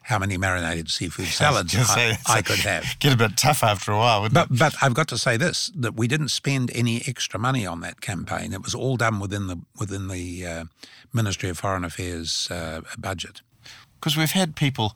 [0.03, 2.85] how many marinated seafood salads I, say, I, I, could have.
[2.99, 4.57] Get a bit tough after a while, but, it?
[4.57, 8.01] But I've got to say this: that we didn't spend any extra money on that
[8.01, 8.53] campaign.
[8.53, 10.65] It was all done within the within the uh,
[11.13, 13.41] Ministry of Foreign Affairs uh, budget.
[13.99, 14.95] Because we've had people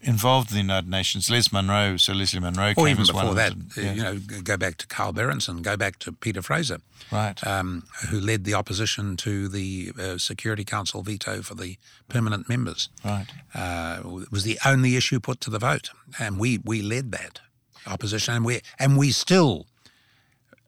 [0.00, 1.30] involved in the United Nations.
[1.30, 3.92] Les Munro, Sir Leslie Munro, or even before that, yeah.
[3.92, 6.78] you know, go back to Carl Berendsen, go back to Peter Fraser,
[7.10, 11.76] right, um, who led the opposition to the uh, Security Council veto for the
[12.08, 12.88] permanent members.
[13.04, 17.12] Right, uh, it was the only issue put to the vote, and we we led
[17.12, 17.40] that
[17.86, 19.66] opposition, and we and we still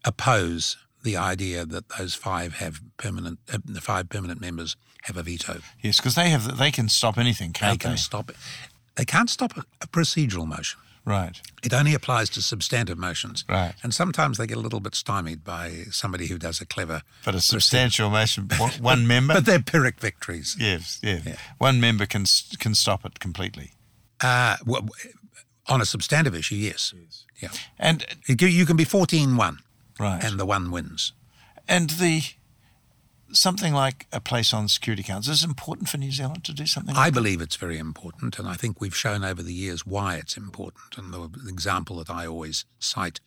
[0.05, 5.22] oppose the idea that those five have permanent, uh, the five permanent members have a
[5.22, 5.61] veto.
[5.82, 7.88] Yes, because they have, they can stop anything, can't they?
[7.88, 8.36] Can stop it.
[8.96, 10.78] They can't stop a, a procedural motion.
[11.05, 11.40] Right.
[11.62, 13.44] It only applies to substantive motions.
[13.48, 13.74] Right.
[13.82, 17.03] And sometimes they get a little bit stymied by somebody who does a clever.
[17.24, 18.48] But a substantial motion,
[18.80, 19.34] one member.
[19.34, 20.57] but they're Pyrrhic victories.
[20.59, 21.20] Yes, yeah.
[21.24, 21.36] yeah.
[21.59, 22.26] One member can
[22.59, 23.72] can stop it completely.
[24.20, 24.88] Uh, well,
[25.66, 26.92] on a substantive issue, yes.
[26.94, 27.24] yes.
[27.40, 27.48] Yeah.
[27.78, 29.59] And you can be 14 1.
[30.01, 30.24] Right.
[30.24, 31.12] And the one wins.
[31.68, 32.22] And the
[33.32, 36.94] something like a place on Security Council is important for New Zealand to do something.
[36.94, 40.16] Like I believe it's very important, and I think we've shown over the years why
[40.16, 40.96] it's important.
[40.96, 43.20] And the example that I always cite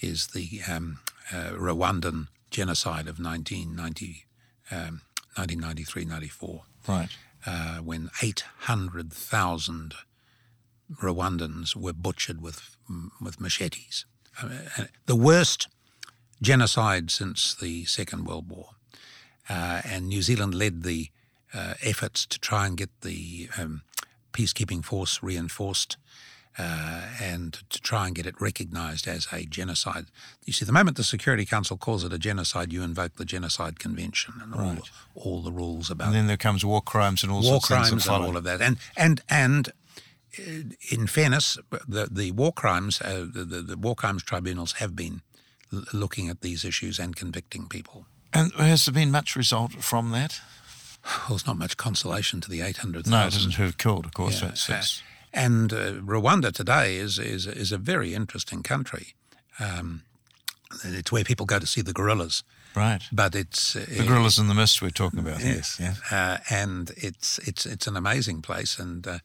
[0.00, 1.00] is the um,
[1.32, 4.24] uh, Rwandan genocide of 1990,
[4.70, 5.02] um,
[5.34, 6.62] 1993 94.
[6.86, 7.08] Right.
[7.44, 9.94] Uh, when 800,000
[11.00, 12.76] Rwandans were butchered with,
[13.20, 14.04] with machetes.
[14.40, 15.68] Uh, the worst
[16.42, 18.70] genocide since the Second World War.
[19.48, 21.08] Uh, and New Zealand led the
[21.54, 23.82] uh, efforts to try and get the um,
[24.32, 25.96] peacekeeping force reinforced
[26.58, 30.06] uh, and to try and get it recognised as a genocide.
[30.44, 33.78] You see, the moment the Security Council calls it a genocide, you invoke the Genocide
[33.78, 34.80] Convention and right.
[35.14, 36.08] all, all the rules about.
[36.08, 38.60] And then there comes war crimes and all war crimes and all of that.
[38.60, 39.68] And and and
[40.38, 40.42] uh,
[40.90, 45.22] in fairness, the the war crimes, uh, the, the, the war crimes tribunals have been
[45.92, 48.06] looking at these issues and convicting people.
[48.32, 50.40] And has there been much result from that?
[51.04, 53.10] Well, there's not much consolation to the 800,000.
[53.10, 54.40] No, it doesn't who have killed, of course.
[54.40, 54.48] Yeah.
[54.48, 55.02] That's, that's,
[55.32, 59.14] And uh, Rwanda today is, is, is a very interesting country.
[59.58, 60.02] Um,
[60.84, 62.42] it's where people go to see the gorillas,
[62.74, 63.02] right.
[63.12, 65.40] but it's uh, The gorillas in the mist we're talking about.
[65.40, 65.78] Yes.
[65.80, 65.94] Yeah.
[66.10, 68.78] uh, and it's it's it's an amazing place.
[68.78, 69.18] And uh,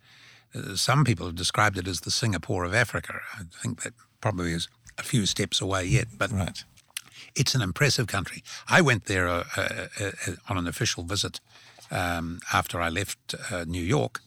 [0.53, 3.21] uh, some people have described it as the Singapore of Africa.
[3.35, 4.67] I think that probably is
[4.97, 6.63] a few steps away yet, but Right.
[7.35, 8.43] it's an impressive country.
[8.67, 11.39] I went there uh, uh, uh, on an official visit
[11.91, 14.21] um, after I left uh, New York,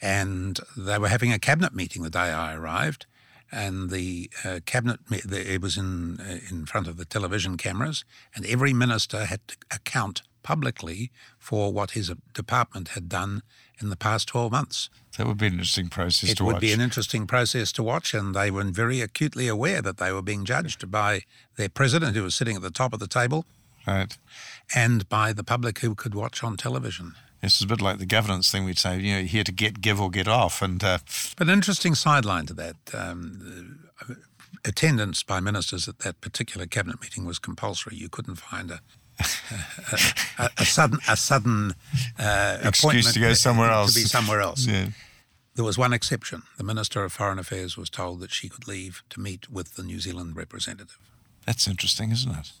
[0.00, 3.06] and they were having a cabinet meeting the day I arrived.
[3.54, 8.02] And the uh, cabinet, the, it was in uh, in front of the television cameras,
[8.34, 13.42] and every minister had to account publicly for what his department had done
[13.80, 14.88] in the past twelve months.
[15.18, 16.50] That would be an interesting process It to watch.
[16.50, 19.98] It would be an interesting process to watch, and they were very acutely aware that
[19.98, 21.22] they were being judged by
[21.56, 23.44] their president, who was sitting at the top of the table,
[23.86, 24.16] right.
[24.74, 27.14] and by the public who could watch on television.
[27.42, 29.52] This is a bit like the governance thing we'd say, you know, you're here to
[29.52, 30.62] get, give, or get off.
[30.62, 30.98] And uh,
[31.36, 34.14] But an interesting sideline to that um, uh,
[34.64, 37.96] attendance by ministers at that particular cabinet meeting was compulsory.
[37.96, 38.80] You couldn't find a.
[39.92, 41.74] a, a, a sudden, a sudden
[42.18, 43.94] uh, Excuse appointment to go somewhere else.
[43.94, 44.66] To be somewhere else.
[44.66, 44.88] yeah.
[45.54, 46.42] There was one exception.
[46.56, 49.82] The Minister of Foreign Affairs was told that she could leave to meet with the
[49.82, 50.98] New Zealand representative.
[51.46, 52.52] That's interesting, isn't it?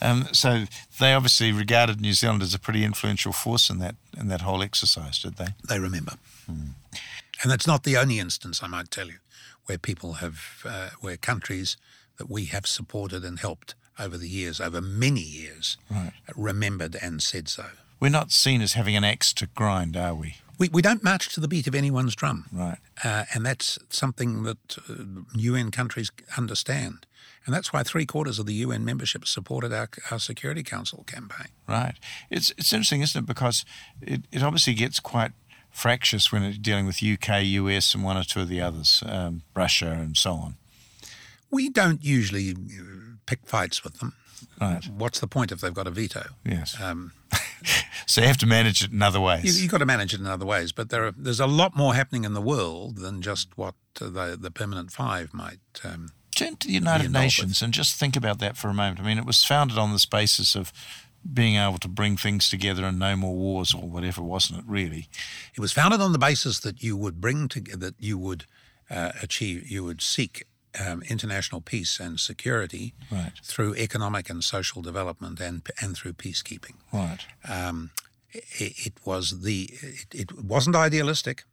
[0.00, 0.64] Um, so
[0.98, 4.60] they obviously regarded New Zealand as a pretty influential force in that in that whole
[4.62, 5.48] exercise, did they?
[5.68, 6.14] they remember.
[6.48, 9.18] And that's not the only instance, I might tell you,
[9.66, 11.76] where people have, uh, where countries
[12.18, 16.12] that we have supported and helped over the years, over many years, Right.
[16.36, 17.66] remembered and said so.
[18.00, 20.36] We're not seen as having an axe to grind, are we?
[20.58, 22.46] We, we don't march to the beat of anyone's drum.
[22.52, 22.78] Right.
[23.04, 27.06] Uh, and that's something that uh, UN countries understand.
[27.44, 31.48] And that's why three quarters of the UN membership supported our, our Security Council campaign.
[31.68, 31.94] Right.
[32.30, 33.26] It's it's interesting, isn't it?
[33.26, 33.64] Because
[34.00, 35.32] it, it obviously gets quite
[35.70, 39.42] fractious when it's dealing with UK, US, and one or two of the others, um,
[39.56, 40.54] Russia, and so on.
[41.50, 42.54] We don't usually uh,
[43.26, 44.14] pick fights with them.
[44.60, 44.84] Right.
[44.88, 46.26] What's the point if they've got a veto?
[46.44, 46.80] Yes.
[46.80, 47.12] Um,
[48.06, 49.56] So you have to manage it in other ways.
[49.56, 51.76] You, you've got to manage it in other ways, but there are, there's a lot
[51.76, 55.60] more happening in the world than just what uh, the, the Permanent Five might.
[55.84, 59.00] Um, Turn to the United Nations and just think about that for a moment.
[59.00, 60.72] I mean, it was founded on this basis of
[61.32, 64.64] being able to bring things together and no more wars or whatever, wasn't it?
[64.66, 65.08] Really?
[65.54, 68.44] it was founded on the basis that you would bring together, that you would
[68.90, 70.46] uh, achieve, you would seek
[70.80, 73.32] um, international peace and security Right.
[73.42, 76.76] through economic and social development and and through peacekeeping.
[76.92, 77.20] Right.
[77.48, 77.90] Um,
[78.32, 81.44] it, it was the it, it wasn't idealistic.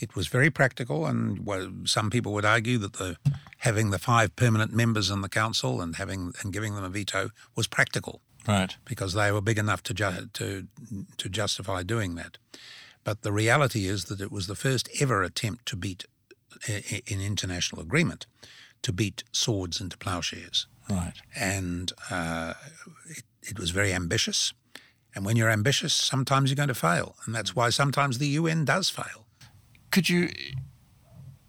[0.00, 3.18] It was very practical, and well, some people would argue that the
[3.58, 7.28] having the five permanent members in the council and having and giving them a veto
[7.54, 8.74] was practical Right.
[8.86, 10.66] because they were big enough to ju- to
[11.18, 12.38] to justify doing that.
[13.04, 16.06] But the reality is that it was the first ever attempt to beat
[17.06, 18.26] in international agreement
[18.82, 21.14] to beat swords into plowshares Right.
[21.36, 22.54] and uh,
[23.08, 24.52] it, it was very ambitious.
[25.14, 28.64] And when you're ambitious, sometimes you're going to fail, and that's why sometimes the UN
[28.64, 29.26] does fail.
[29.90, 30.28] Could you?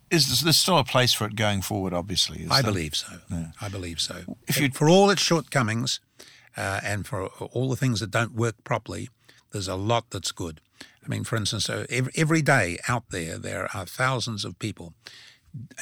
[0.09, 1.93] Is there still a place for it going forward?
[1.93, 2.71] Obviously, is I there?
[2.71, 3.19] believe so.
[3.61, 4.23] I believe so.
[4.47, 5.99] If you- for all its shortcomings,
[6.57, 9.09] uh, and for all the things that don't work properly,
[9.51, 10.61] there's a lot that's good.
[11.03, 14.93] I mean, for instance, every, every day out there, there are thousands of people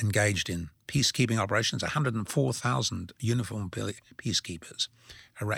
[0.02, 1.82] engaged in peacekeeping operations.
[1.84, 4.88] 104,000 uniformed peacekeepers.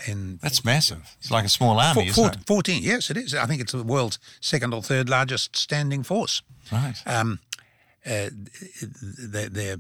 [0.08, 1.16] In That's massive.
[1.20, 2.46] It's like a small army, Four- isn't four- it?
[2.48, 3.34] 14, yes, it is.
[3.34, 6.42] I think it's the world's second or third largest standing force.
[6.72, 6.96] Right.
[7.06, 7.40] Um,
[8.06, 8.30] uh,
[8.92, 9.78] they're, they're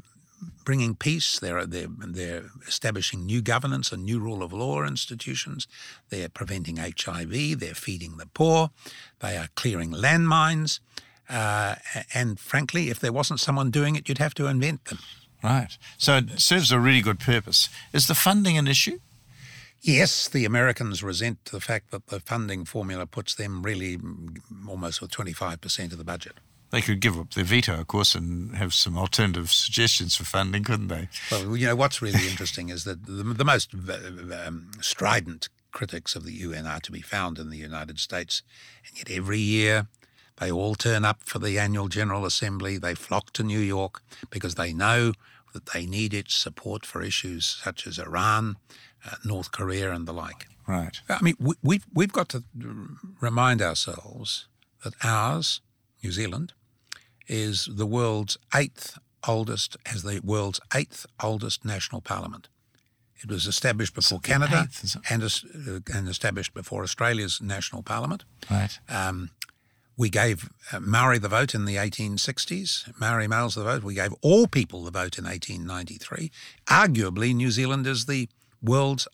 [0.63, 1.39] bringing peace.
[1.39, 5.67] They're, they're, they're establishing new governance and new rule of law institutions.
[6.09, 7.59] They're preventing HIV.
[7.59, 8.71] They're feeding the poor.
[9.19, 10.79] They are clearing landmines.
[11.29, 11.75] Uh,
[12.13, 14.99] and frankly, if there wasn't someone doing it, you'd have to invent them.
[15.43, 15.77] Right.
[15.97, 17.69] So it serves a really good purpose.
[17.93, 18.99] Is the funding an issue?
[19.81, 24.37] Yes, the Americans resent the fact that the funding formula puts them really mm,
[24.67, 26.33] almost with 25% of the budget.
[26.71, 30.63] They could give up their veto, of course, and have some alternative suggestions for funding,
[30.63, 31.09] couldn't they?
[31.31, 36.23] Well, you know, what's really interesting is that the, the most um, strident critics of
[36.25, 38.43] the UN are to be found in the United States.
[38.87, 39.87] And yet every year
[40.39, 42.77] they all turn up for the annual General Assembly.
[42.77, 45.13] They flock to New York because they know
[45.53, 48.57] that they need its support for issues such as Iran,
[49.05, 50.47] uh, North Korea, and the like.
[50.67, 51.01] Right.
[51.09, 52.43] I mean, we, we've, we've got to
[53.19, 54.47] remind ourselves
[54.83, 55.61] that ours,
[56.03, 56.53] New Zealand,
[57.29, 62.49] is the world's eighth oldest, has the world's eighth oldest national parliament.
[63.21, 68.23] It was established before Canada eighth, and, uh, and established before Australia's national parliament.
[68.49, 68.79] Right.
[68.87, 69.31] Um,
[69.97, 73.83] we gave uh, Maori the vote in the 1860s, Maori males the vote.
[73.83, 76.31] We gave all people the vote in 1893.
[76.67, 78.29] Arguably, New Zealand is the
[78.63, 79.07] world's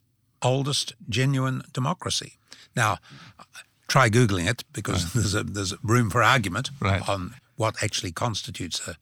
[0.43, 2.33] oldest genuine democracy.
[2.75, 2.99] Now,
[3.87, 7.07] try Googling it because there's, a, there's room for argument Right.
[7.09, 8.95] on what actually constitutes a,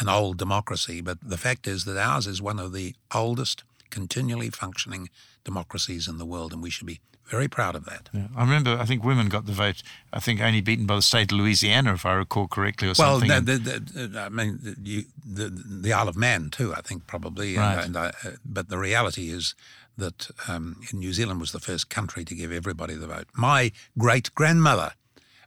[0.00, 1.00] an old democracy.
[1.00, 5.08] But the fact is that ours is one of the oldest continually functioning
[5.44, 8.10] democracies in the world, and we should be very proud of that.
[8.12, 8.26] Yeah.
[8.36, 9.82] I remember, I think women got the vote,
[10.12, 13.20] I think only beaten by the state of Louisiana, if I recall correctly, or Well,
[13.20, 13.44] something.
[13.44, 17.06] the, the, the, I mean, the, you, the, the Isle of Man too, I think
[17.06, 17.56] probably.
[17.56, 17.84] Right.
[17.84, 19.54] And, I, uh, but the reality is
[19.96, 23.28] that um, New Zealand was the first country to give everybody the vote.
[23.34, 24.92] My great grandmother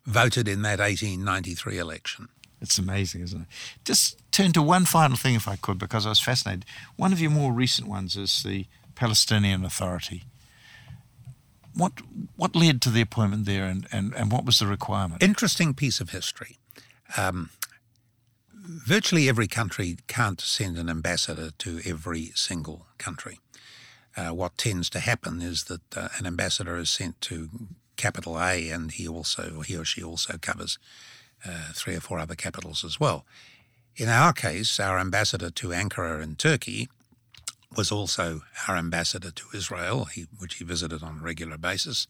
[0.05, 2.29] voted in that 1893 election.
[2.61, 3.47] It's amazing, isn't it?
[3.85, 6.65] Just turn to one final thing, if I could, because I was fascinated.
[6.95, 10.23] One of your more recent ones is the Palestinian Authority.
[11.75, 11.93] What
[12.35, 15.21] what led to the appointment there, and, and, and what was the requirement?
[15.21, 16.57] Interesting piece of history.
[17.15, 17.51] Um,
[18.53, 23.39] virtually every country can't send an ambassador to every single country.
[24.15, 27.49] Uh, what tends to happen is that uh, an ambassador is sent to
[27.97, 30.79] capital A, and he also he or she also covers
[31.45, 33.25] uh, three or four other capitals as well.
[33.95, 36.89] In our case, our ambassador to Ankara in Turkey
[37.75, 42.07] was also our ambassador to Israel, he, which he visited on a regular basis,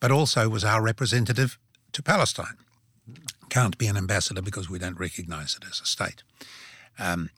[0.00, 1.58] but also was our representative
[1.92, 2.56] to Palestine.
[3.48, 6.22] Can't be an ambassador because we don't recognize it as a state.
[6.98, 7.30] Um,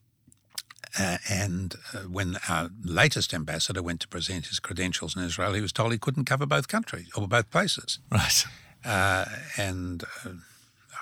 [0.99, 5.63] uh, and uh, when our latest ambassador went to present his credentials in Israel, he
[5.63, 7.99] was told he couldn't cover both countries or both places.
[8.11, 8.45] Right.
[8.85, 9.25] Uh,
[9.57, 10.31] and uh,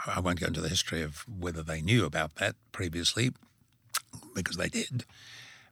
[0.06, 3.32] I won't go into the history of whether they knew about that previously,
[4.34, 5.04] because they did.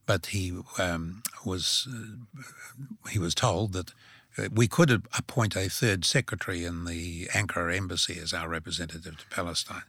[0.06, 3.92] But he um, was uh, he was told that
[4.38, 9.26] uh, we could appoint a third secretary in the Ankara embassy as our representative to
[9.28, 9.82] Palestine.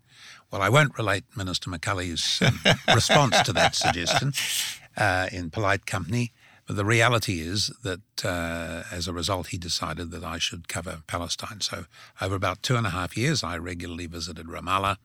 [0.52, 2.60] Well, I won't relate Minister McCully's um,
[2.94, 4.34] response to that suggestion
[4.98, 6.32] uh, in polite company.
[6.70, 11.02] But the reality is that uh, as a result, he decided that I should cover
[11.08, 11.62] Palestine.
[11.62, 11.86] So
[12.22, 14.98] over about two and a half years, I regularly visited Ramallah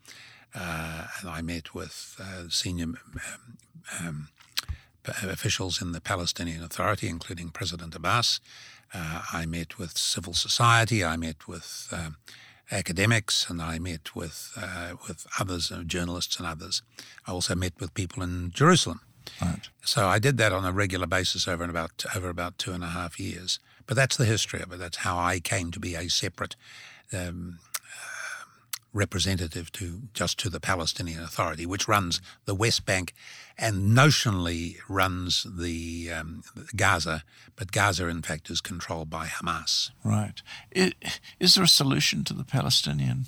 [0.54, 2.98] uh, and I met with uh, senior um,
[3.98, 4.28] um,
[5.04, 8.40] p- officials in the Palestinian Authority, including President Abbas.
[8.92, 11.02] Uh, I met with civil society.
[11.02, 12.16] I met with um,
[12.70, 16.82] academics, and I met with uh, with others, uh, journalists and others.
[17.26, 19.00] I also met with people in Jerusalem.
[19.42, 19.68] Right.
[19.84, 22.88] So I did that on a regular basis over about over about two and a
[22.88, 23.58] half years.
[23.86, 24.78] But that's the history of it.
[24.78, 26.56] That's how I came to be a separate
[27.12, 28.44] um, uh,
[28.92, 33.12] representative to just to the Palestinian Authority, which runs the West Bank
[33.58, 36.42] and notionally runs the um,
[36.74, 37.22] Gaza,
[37.56, 39.90] but Gaza in fact is controlled by Hamas.
[40.02, 40.40] Right.
[40.74, 40.92] I-
[41.38, 43.26] Is there a solution to the Palestinian?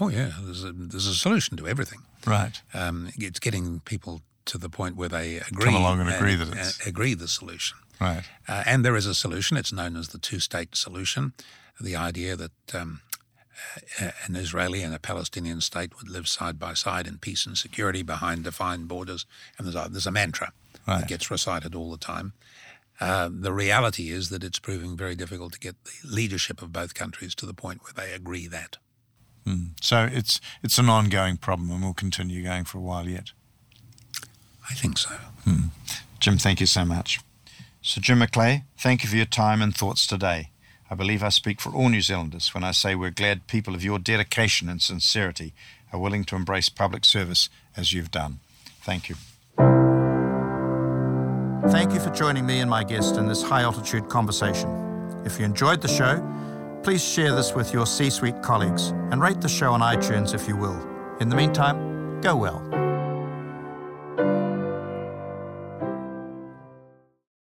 [0.00, 2.00] Oh yeah, there's a, there's a solution to everything.
[2.26, 2.60] Right.
[2.72, 6.48] Um, it's getting people to the point where they agree come along and agree that
[6.48, 7.78] it's- uh, agree the solution.
[8.00, 8.24] Right.
[8.48, 9.56] Uh, and there is a solution.
[9.56, 11.34] It's known as the two-state solution.
[11.80, 13.00] The idea that um,
[14.00, 17.58] uh, an Israeli and a Palestinian state would live side by side in peace and
[17.58, 19.26] security behind defined borders.
[19.58, 20.52] And there's a, there's a mantra
[20.86, 21.00] Right.
[21.00, 22.32] that gets recited all the time.
[23.00, 26.94] Uh, the reality is that it's proving very difficult to get the leadership of both
[26.94, 28.76] countries to the point where they agree that.
[29.80, 33.32] So it's it's an ongoing problem, and will continue going for a while yet.
[34.70, 35.10] I think so.
[35.44, 35.68] Hmm.
[36.20, 37.20] Jim, thank you so much.
[37.82, 40.50] So, Jim McLay, thank you for your time and thoughts today.
[40.90, 43.84] I believe I speak for all New Zealanders when I say we're glad people of
[43.84, 45.54] your dedication and sincerity
[45.92, 48.40] are willing to embrace public service as you've done.
[48.82, 49.16] Thank you.
[51.70, 55.22] Thank you for joining me and my guest in this high altitude conversation.
[55.24, 56.26] If you enjoyed the show,
[56.82, 60.48] please share this with your C suite colleagues and rate the show on iTunes if
[60.48, 60.78] you will.
[61.20, 62.89] In the meantime, go well.